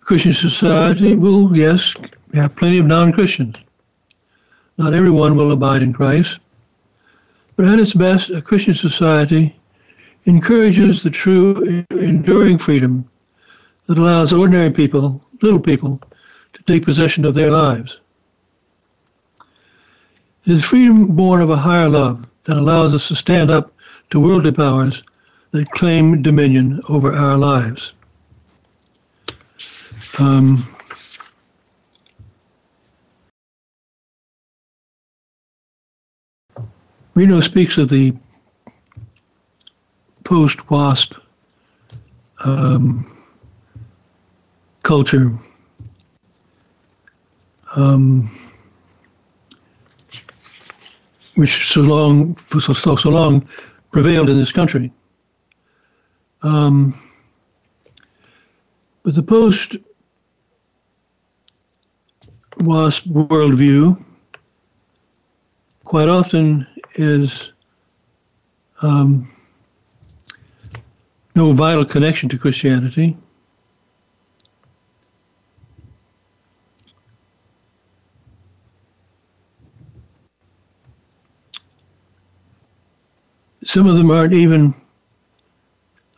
A 0.00 0.04
Christian 0.04 0.34
society 0.34 1.16
will, 1.16 1.56
yes, 1.56 1.94
have 2.34 2.54
plenty 2.54 2.78
of 2.78 2.86
non 2.86 3.12
Christians. 3.12 3.56
Not 4.78 4.94
everyone 4.94 5.36
will 5.36 5.52
abide 5.52 5.82
in 5.82 5.92
Christ. 5.92 6.38
But 7.56 7.66
at 7.66 7.78
its 7.78 7.94
best, 7.94 8.30
a 8.30 8.42
Christian 8.42 8.74
society 8.74 9.58
encourages 10.26 11.02
the 11.02 11.10
true, 11.10 11.84
enduring 11.90 12.58
freedom 12.58 13.08
that 13.88 13.98
allows 13.98 14.32
ordinary 14.32 14.70
people, 14.70 15.22
little 15.42 15.60
people, 15.60 16.00
to 16.52 16.62
take 16.64 16.84
possession 16.84 17.24
of 17.24 17.34
their 17.34 17.50
lives. 17.50 17.98
It 20.44 20.52
is 20.52 20.64
freedom 20.64 21.16
born 21.16 21.40
of 21.40 21.50
a 21.50 21.56
higher 21.56 21.88
love 21.88 22.24
that 22.44 22.56
allows 22.56 22.94
us 22.94 23.08
to 23.08 23.16
stand 23.16 23.50
up 23.50 23.72
to 24.10 24.20
worldly 24.20 24.52
powers 24.52 25.02
that 25.52 25.70
claim 25.70 26.22
dominion 26.22 26.80
over 26.88 27.12
our 27.12 27.36
lives. 27.36 27.92
Um, 30.18 30.75
Reno 37.16 37.40
speaks 37.40 37.78
of 37.78 37.88
the 37.88 38.12
post 40.22 40.58
WASP 40.68 41.14
um, 42.44 43.10
culture. 44.82 45.32
Um, 47.74 48.30
which 51.36 51.70
so 51.72 51.80
long 51.80 52.36
so, 52.60 52.96
so, 52.96 53.08
long 53.08 53.48
prevailed 53.92 54.28
in 54.28 54.38
this 54.38 54.52
country. 54.52 54.92
Um, 56.42 57.00
but 59.04 59.14
the 59.14 59.22
post 59.22 59.78
WASP 62.60 63.06
worldview 63.06 64.04
quite 65.86 66.08
often 66.08 66.66
is 66.96 67.52
um, 68.82 69.30
no 71.34 71.52
vital 71.52 71.84
connection 71.84 72.28
to 72.30 72.38
Christianity. 72.38 73.16
Some 83.64 83.86
of 83.86 83.96
them 83.96 84.10
aren't 84.10 84.32
even 84.32 84.74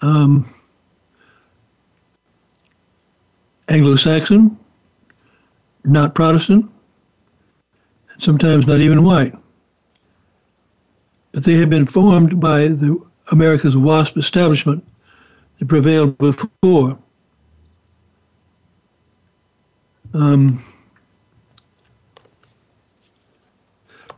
um, 0.02 0.54
Anglo 3.68 3.96
Saxon, 3.96 4.58
not 5.84 6.14
Protestant, 6.14 6.70
and 8.12 8.22
sometimes 8.22 8.66
not 8.66 8.80
even 8.80 9.02
white 9.02 9.32
but 11.38 11.44
they 11.44 11.54
had 11.54 11.70
been 11.70 11.86
formed 11.86 12.40
by 12.40 12.66
the 12.66 13.00
America's 13.30 13.76
WASP 13.76 14.16
establishment 14.16 14.84
that 15.60 15.68
prevailed 15.68 16.18
before. 16.18 16.98
Um, 20.14 20.64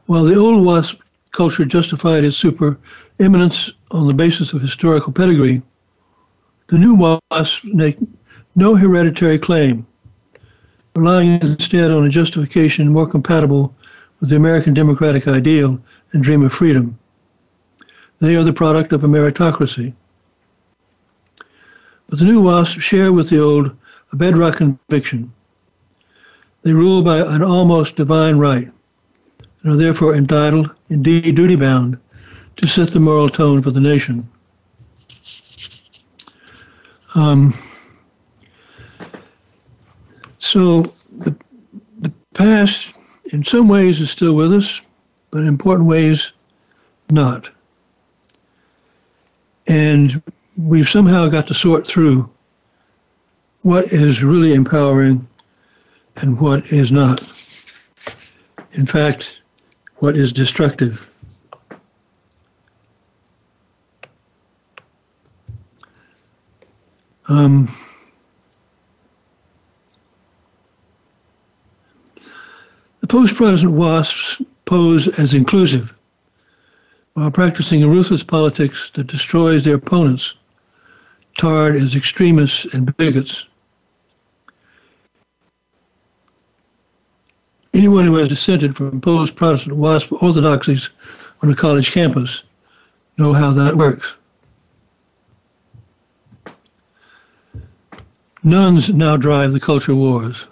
while 0.06 0.24
the 0.24 0.34
old 0.34 0.64
WASP 0.64 0.96
culture 1.32 1.66
justified 1.66 2.24
its 2.24 2.38
super 2.38 2.78
eminence 3.18 3.70
on 3.90 4.06
the 4.06 4.14
basis 4.14 4.54
of 4.54 4.62
historical 4.62 5.12
pedigree, 5.12 5.60
the 6.68 6.78
new 6.78 6.94
WASP 6.94 7.64
make 7.64 7.98
no 8.54 8.74
hereditary 8.74 9.38
claim, 9.38 9.86
relying 10.96 11.38
instead 11.42 11.90
on 11.90 12.06
a 12.06 12.08
justification 12.08 12.88
more 12.88 13.06
compatible 13.06 13.74
with 14.20 14.30
the 14.30 14.36
American 14.36 14.72
democratic 14.72 15.28
ideal 15.28 15.78
and 16.14 16.22
dream 16.22 16.42
of 16.42 16.50
freedom. 16.50 16.98
They 18.20 18.36
are 18.36 18.44
the 18.44 18.52
product 18.52 18.92
of 18.92 19.04
a 19.04 19.08
meritocracy. 19.08 19.92
But 22.08 22.18
the 22.18 22.24
new 22.24 22.42
WASP 22.42 22.80
share 22.80 23.12
with 23.12 23.30
the 23.30 23.40
old 23.40 23.76
a 24.12 24.16
bedrock 24.16 24.56
conviction. 24.56 25.32
They 26.62 26.72
rule 26.72 27.02
by 27.02 27.18
an 27.18 27.42
almost 27.42 27.96
divine 27.96 28.36
right 28.36 28.70
and 29.62 29.72
are 29.72 29.76
therefore 29.76 30.14
entitled, 30.14 30.70
indeed 30.88 31.34
duty 31.34 31.56
bound, 31.56 31.98
to 32.56 32.66
set 32.66 32.90
the 32.90 33.00
moral 33.00 33.28
tone 33.28 33.62
for 33.62 33.70
the 33.70 33.80
nation. 33.80 34.28
Um, 37.14 37.54
So 40.40 40.82
the, 41.18 41.36
the 42.00 42.12
past, 42.34 42.92
in 43.26 43.44
some 43.44 43.68
ways, 43.68 44.00
is 44.00 44.10
still 44.10 44.34
with 44.34 44.52
us, 44.52 44.80
but 45.30 45.42
in 45.42 45.46
important 45.46 45.86
ways, 45.86 46.32
not. 47.10 47.50
And 49.70 50.20
we've 50.56 50.88
somehow 50.88 51.28
got 51.28 51.46
to 51.46 51.54
sort 51.54 51.86
through 51.86 52.28
what 53.62 53.92
is 53.92 54.24
really 54.24 54.52
empowering 54.52 55.28
and 56.16 56.40
what 56.40 56.72
is 56.72 56.90
not. 56.90 57.20
In 58.72 58.84
fact, 58.84 59.38
what 59.98 60.16
is 60.16 60.32
destructive. 60.32 61.08
Um, 67.28 67.72
the 73.00 73.06
post 73.06 73.36
Protestant 73.36 73.74
WASPs 73.74 74.42
pose 74.64 75.06
as 75.16 75.32
inclusive 75.32 75.94
while 77.14 77.30
practicing 77.30 77.82
a 77.82 77.88
ruthless 77.88 78.22
politics 78.22 78.90
that 78.94 79.06
destroys 79.06 79.64
their 79.64 79.74
opponents, 79.74 80.34
tarred 81.38 81.76
as 81.76 81.94
extremists 81.94 82.66
and 82.72 82.96
bigots. 82.96 83.46
Anyone 87.74 88.06
who 88.06 88.16
has 88.16 88.28
dissented 88.28 88.76
from 88.76 89.00
post 89.00 89.36
Protestant 89.36 89.76
WASP 89.76 90.12
orthodoxies 90.22 90.90
on 91.42 91.50
a 91.50 91.54
college 91.54 91.92
campus 91.92 92.42
know 93.16 93.32
how 93.32 93.52
that 93.52 93.76
works. 93.76 94.16
Nones 98.42 98.90
now 98.90 99.16
drive 99.16 99.52
the 99.52 99.60
culture 99.60 99.94
wars. 99.94 100.46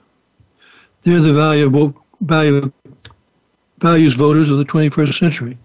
They're 1.02 1.20
the 1.20 1.32
valuable, 1.32 1.94
value, 2.20 2.70
values 3.78 4.14
voters 4.14 4.50
of 4.50 4.58
the 4.58 4.64
21st 4.64 5.18
century. 5.18 5.58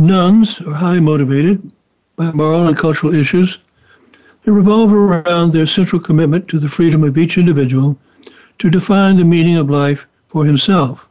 Nones 0.00 0.62
are 0.62 0.72
highly 0.72 1.00
motivated 1.00 1.70
by 2.16 2.32
moral 2.32 2.66
and 2.66 2.74
cultural 2.74 3.14
issues 3.14 3.58
that 4.42 4.50
revolve 4.50 4.94
around 4.94 5.52
their 5.52 5.66
central 5.66 6.00
commitment 6.00 6.48
to 6.48 6.58
the 6.58 6.70
freedom 6.70 7.04
of 7.04 7.18
each 7.18 7.36
individual 7.36 7.98
to 8.60 8.70
define 8.70 9.18
the 9.18 9.26
meaning 9.26 9.56
of 9.56 9.68
life 9.68 10.08
for 10.26 10.46
himself. 10.46 11.06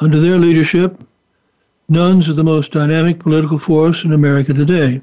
Under 0.00 0.18
their 0.18 0.38
leadership, 0.38 1.04
nones 1.90 2.30
are 2.30 2.32
the 2.32 2.42
most 2.42 2.72
dynamic 2.72 3.18
political 3.18 3.58
force 3.58 4.04
in 4.04 4.14
America 4.14 4.54
today. 4.54 5.02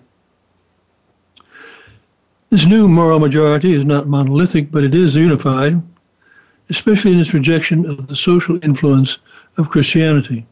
This 2.49 2.65
new 2.65 2.87
moral 2.87 3.19
majority 3.19 3.73
is 3.73 3.85
not 3.85 4.07
monolithic, 4.07 4.71
but 4.71 4.83
it 4.83 4.95
is 4.95 5.15
unified, 5.15 5.79
especially 6.71 7.11
in 7.11 7.19
its 7.19 7.35
rejection 7.35 7.85
of 7.85 8.07
the 8.07 8.15
social 8.15 8.57
influence 8.63 9.19
of 9.57 9.69
Christianity. 9.69 10.47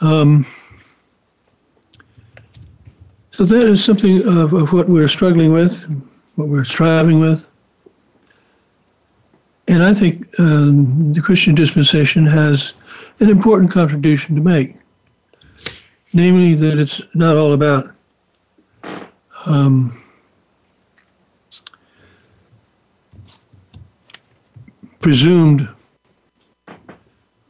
Um, 0.00 0.46
so 3.32 3.44
that 3.44 3.64
is 3.64 3.84
something 3.84 4.26
of, 4.26 4.52
of 4.52 4.72
what 4.72 4.88
we're 4.88 5.08
struggling 5.08 5.52
with, 5.52 5.84
what 6.36 6.48
we're 6.48 6.64
striving 6.64 7.20
with. 7.20 7.46
And 9.68 9.82
I 9.82 9.92
think 9.92 10.26
um, 10.40 11.12
the 11.12 11.20
Christian 11.20 11.54
dispensation 11.54 12.26
has 12.26 12.72
an 13.20 13.28
important 13.28 13.70
contribution 13.70 14.34
to 14.34 14.40
make, 14.40 14.76
namely 16.12 16.54
that 16.54 16.78
it's 16.78 17.02
not 17.14 17.36
all 17.36 17.52
about 17.52 17.92
um, 19.46 19.96
presumed 25.00 25.68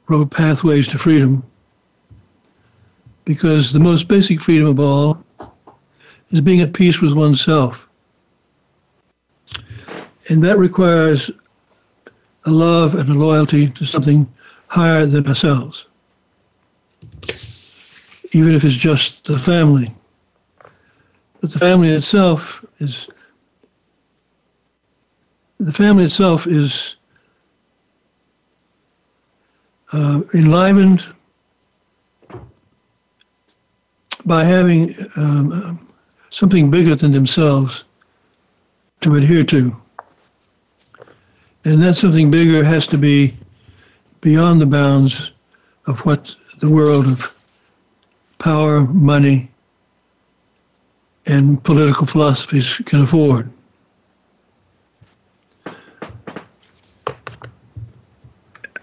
road 0.08 0.30
pathways 0.30 0.88
to 0.88 0.98
freedom 0.98 1.42
because 3.28 3.74
the 3.74 3.78
most 3.78 4.08
basic 4.08 4.40
freedom 4.40 4.68
of 4.68 4.80
all 4.80 5.22
is 6.30 6.40
being 6.40 6.62
at 6.62 6.72
peace 6.72 7.02
with 7.02 7.12
oneself. 7.12 7.86
And 10.30 10.42
that 10.42 10.56
requires 10.56 11.30
a 12.46 12.50
love 12.50 12.94
and 12.94 13.06
a 13.10 13.12
loyalty 13.12 13.68
to 13.68 13.84
something 13.84 14.26
higher 14.68 15.04
than 15.04 15.26
ourselves, 15.26 15.84
even 18.32 18.54
if 18.54 18.64
it's 18.64 18.74
just 18.74 19.24
the 19.24 19.38
family. 19.38 19.94
But 21.42 21.52
the 21.52 21.58
family 21.58 21.90
itself 21.90 22.64
is 22.80 23.10
the 25.60 25.72
family 25.72 26.04
itself 26.04 26.46
is 26.46 26.96
uh, 29.92 30.22
enlivened 30.32 31.06
by 34.26 34.44
having 34.44 34.94
um, 35.16 35.88
something 36.30 36.70
bigger 36.70 36.94
than 36.94 37.12
themselves 37.12 37.84
to 39.00 39.14
adhere 39.14 39.44
to. 39.44 39.74
And 41.64 41.82
that 41.82 41.94
something 41.96 42.30
bigger 42.30 42.64
has 42.64 42.86
to 42.88 42.98
be 42.98 43.34
beyond 44.20 44.60
the 44.60 44.66
bounds 44.66 45.32
of 45.86 46.00
what 46.04 46.34
the 46.60 46.70
world 46.70 47.06
of 47.06 47.34
power, 48.38 48.82
money, 48.82 49.50
and 51.26 51.62
political 51.62 52.06
philosophies 52.06 52.80
can 52.86 53.02
afford. 53.02 53.50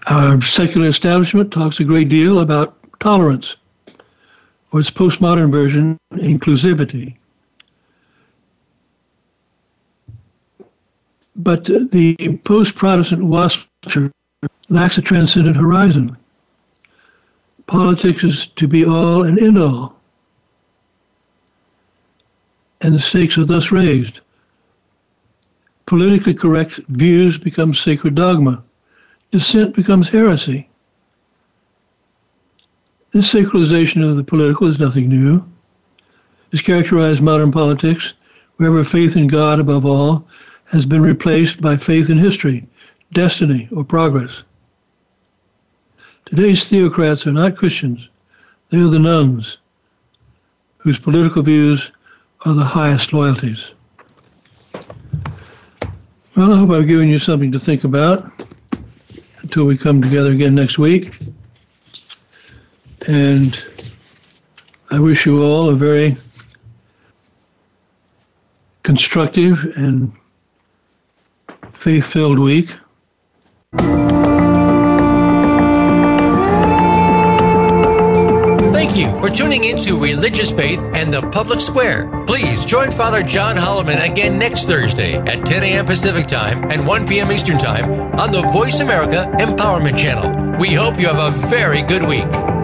Our 0.06 0.40
secular 0.40 0.88
establishment 0.88 1.52
talks 1.52 1.80
a 1.80 1.84
great 1.84 2.08
deal 2.08 2.38
about 2.38 2.76
tolerance 3.00 3.56
or 4.72 4.80
its 4.80 4.90
postmodern 4.90 5.50
version, 5.50 5.98
inclusivity. 6.14 7.16
But 11.36 11.64
the 11.64 12.40
post 12.44 12.74
Protestant 12.76 13.24
WASP 13.24 13.66
lacks 14.68 14.98
a 14.98 15.02
transcendent 15.02 15.56
horizon. 15.56 16.16
Politics 17.66 18.24
is 18.24 18.48
to 18.56 18.66
be 18.66 18.84
all 18.84 19.22
and 19.24 19.38
end 19.38 19.58
all. 19.58 19.96
And 22.80 22.94
the 22.94 23.00
stakes 23.00 23.36
are 23.38 23.44
thus 23.44 23.70
raised. 23.70 24.20
Politically 25.86 26.34
correct 26.34 26.80
views 26.88 27.38
become 27.38 27.74
sacred 27.74 28.14
dogma. 28.14 28.62
Dissent 29.30 29.74
becomes 29.74 30.08
heresy. 30.08 30.68
This 33.16 33.32
secularization 33.32 34.02
of 34.02 34.18
the 34.18 34.24
political 34.24 34.68
is 34.68 34.78
nothing 34.78 35.08
new. 35.08 35.42
It's 36.52 36.60
characterized 36.60 37.22
modern 37.22 37.50
politics, 37.50 38.12
wherever 38.58 38.84
faith 38.84 39.16
in 39.16 39.26
God 39.26 39.58
above 39.58 39.86
all 39.86 40.28
has 40.66 40.84
been 40.84 41.00
replaced 41.00 41.62
by 41.62 41.78
faith 41.78 42.10
in 42.10 42.18
history, 42.18 42.68
destiny, 43.14 43.70
or 43.74 43.84
progress. 43.84 44.42
Today's 46.26 46.68
theocrats 46.68 47.26
are 47.26 47.32
not 47.32 47.56
Christians, 47.56 48.06
they 48.68 48.76
are 48.76 48.90
the 48.90 48.98
nones, 48.98 49.56
whose 50.76 50.98
political 50.98 51.42
views 51.42 51.90
are 52.44 52.52
the 52.52 52.64
highest 52.64 53.14
loyalties. 53.14 53.70
Well, 56.36 56.52
I 56.52 56.58
hope 56.58 56.68
I've 56.68 56.86
given 56.86 57.08
you 57.08 57.18
something 57.18 57.50
to 57.52 57.58
think 57.58 57.84
about 57.84 58.30
until 59.40 59.64
we 59.64 59.78
come 59.78 60.02
together 60.02 60.32
again 60.32 60.54
next 60.54 60.76
week. 60.78 61.14
And 63.06 63.56
I 64.90 64.98
wish 64.98 65.26
you 65.26 65.42
all 65.42 65.68
a 65.68 65.76
very 65.76 66.16
constructive 68.82 69.58
and 69.76 70.12
faith 71.82 72.04
filled 72.12 72.40
week. 72.40 72.66
Thank 78.72 78.96
you 78.96 79.10
for 79.20 79.28
tuning 79.28 79.64
in 79.64 79.76
to 79.82 80.00
Religious 80.00 80.50
Faith 80.50 80.80
and 80.94 81.12
the 81.12 81.22
Public 81.30 81.60
Square. 81.60 82.24
Please 82.26 82.64
join 82.64 82.90
Father 82.90 83.22
John 83.22 83.54
Holloman 83.54 84.04
again 84.04 84.36
next 84.36 84.64
Thursday 84.64 85.16
at 85.16 85.46
10 85.46 85.62
a.m. 85.62 85.86
Pacific 85.86 86.26
Time 86.26 86.70
and 86.72 86.84
1 86.84 87.06
p.m. 87.06 87.30
Eastern 87.30 87.58
Time 87.58 87.88
on 88.18 88.32
the 88.32 88.42
Voice 88.52 88.80
America 88.80 89.30
Empowerment 89.38 89.96
Channel. 89.96 90.58
We 90.58 90.74
hope 90.74 90.98
you 90.98 91.06
have 91.06 91.18
a 91.18 91.30
very 91.48 91.82
good 91.82 92.02
week. 92.02 92.55